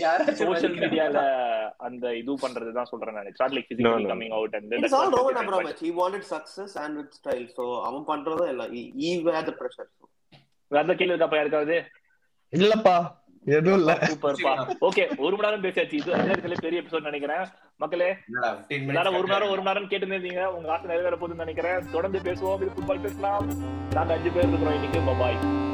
[0.00, 1.22] யாராச்சும் சோஷியல் வந்து- மீடியால
[1.76, 3.70] அந்த இது பண்றது தான் சொல்றேன் நான் it's not like
[5.80, 8.50] he wanted success and with style so அவன் பண்றதும்
[9.30, 10.06] had the pressure so.
[10.70, 11.76] வேற கேள்வி இருக்காப்பா யாருக்காவது
[12.52, 12.96] இல்லப்பா
[13.48, 13.92] எதுவும் இல்ல.
[13.92, 14.52] சூப்பர்ப்பா.
[14.80, 15.92] ஓகே ஒரு மணி நேரம் பேசியாச்சு.
[15.92, 17.46] இது அமெரிக்கால பெரிய எபிசோட் நினைக்கிறேன்.
[17.76, 20.86] மக்களே என்னடா, 15 minutes எல்லாரும் ஒரு மணி நேரம் ஒரு மணி நேரம் கேட்டு இருந்தீங்க உங்க ஆசை
[20.86, 21.90] நிறைவேற போகுதுன்னு நினைக்கிறேன்.
[21.92, 22.56] தொடர்ந்து பேசுவோம்.
[22.56, 23.46] இது ஃபுட்பால் பேசலாம்.
[23.90, 25.00] நாங்க அஞ்சு பேர் இருக்கிறோம் இன்னைக்கு.
[25.18, 25.67] பாய்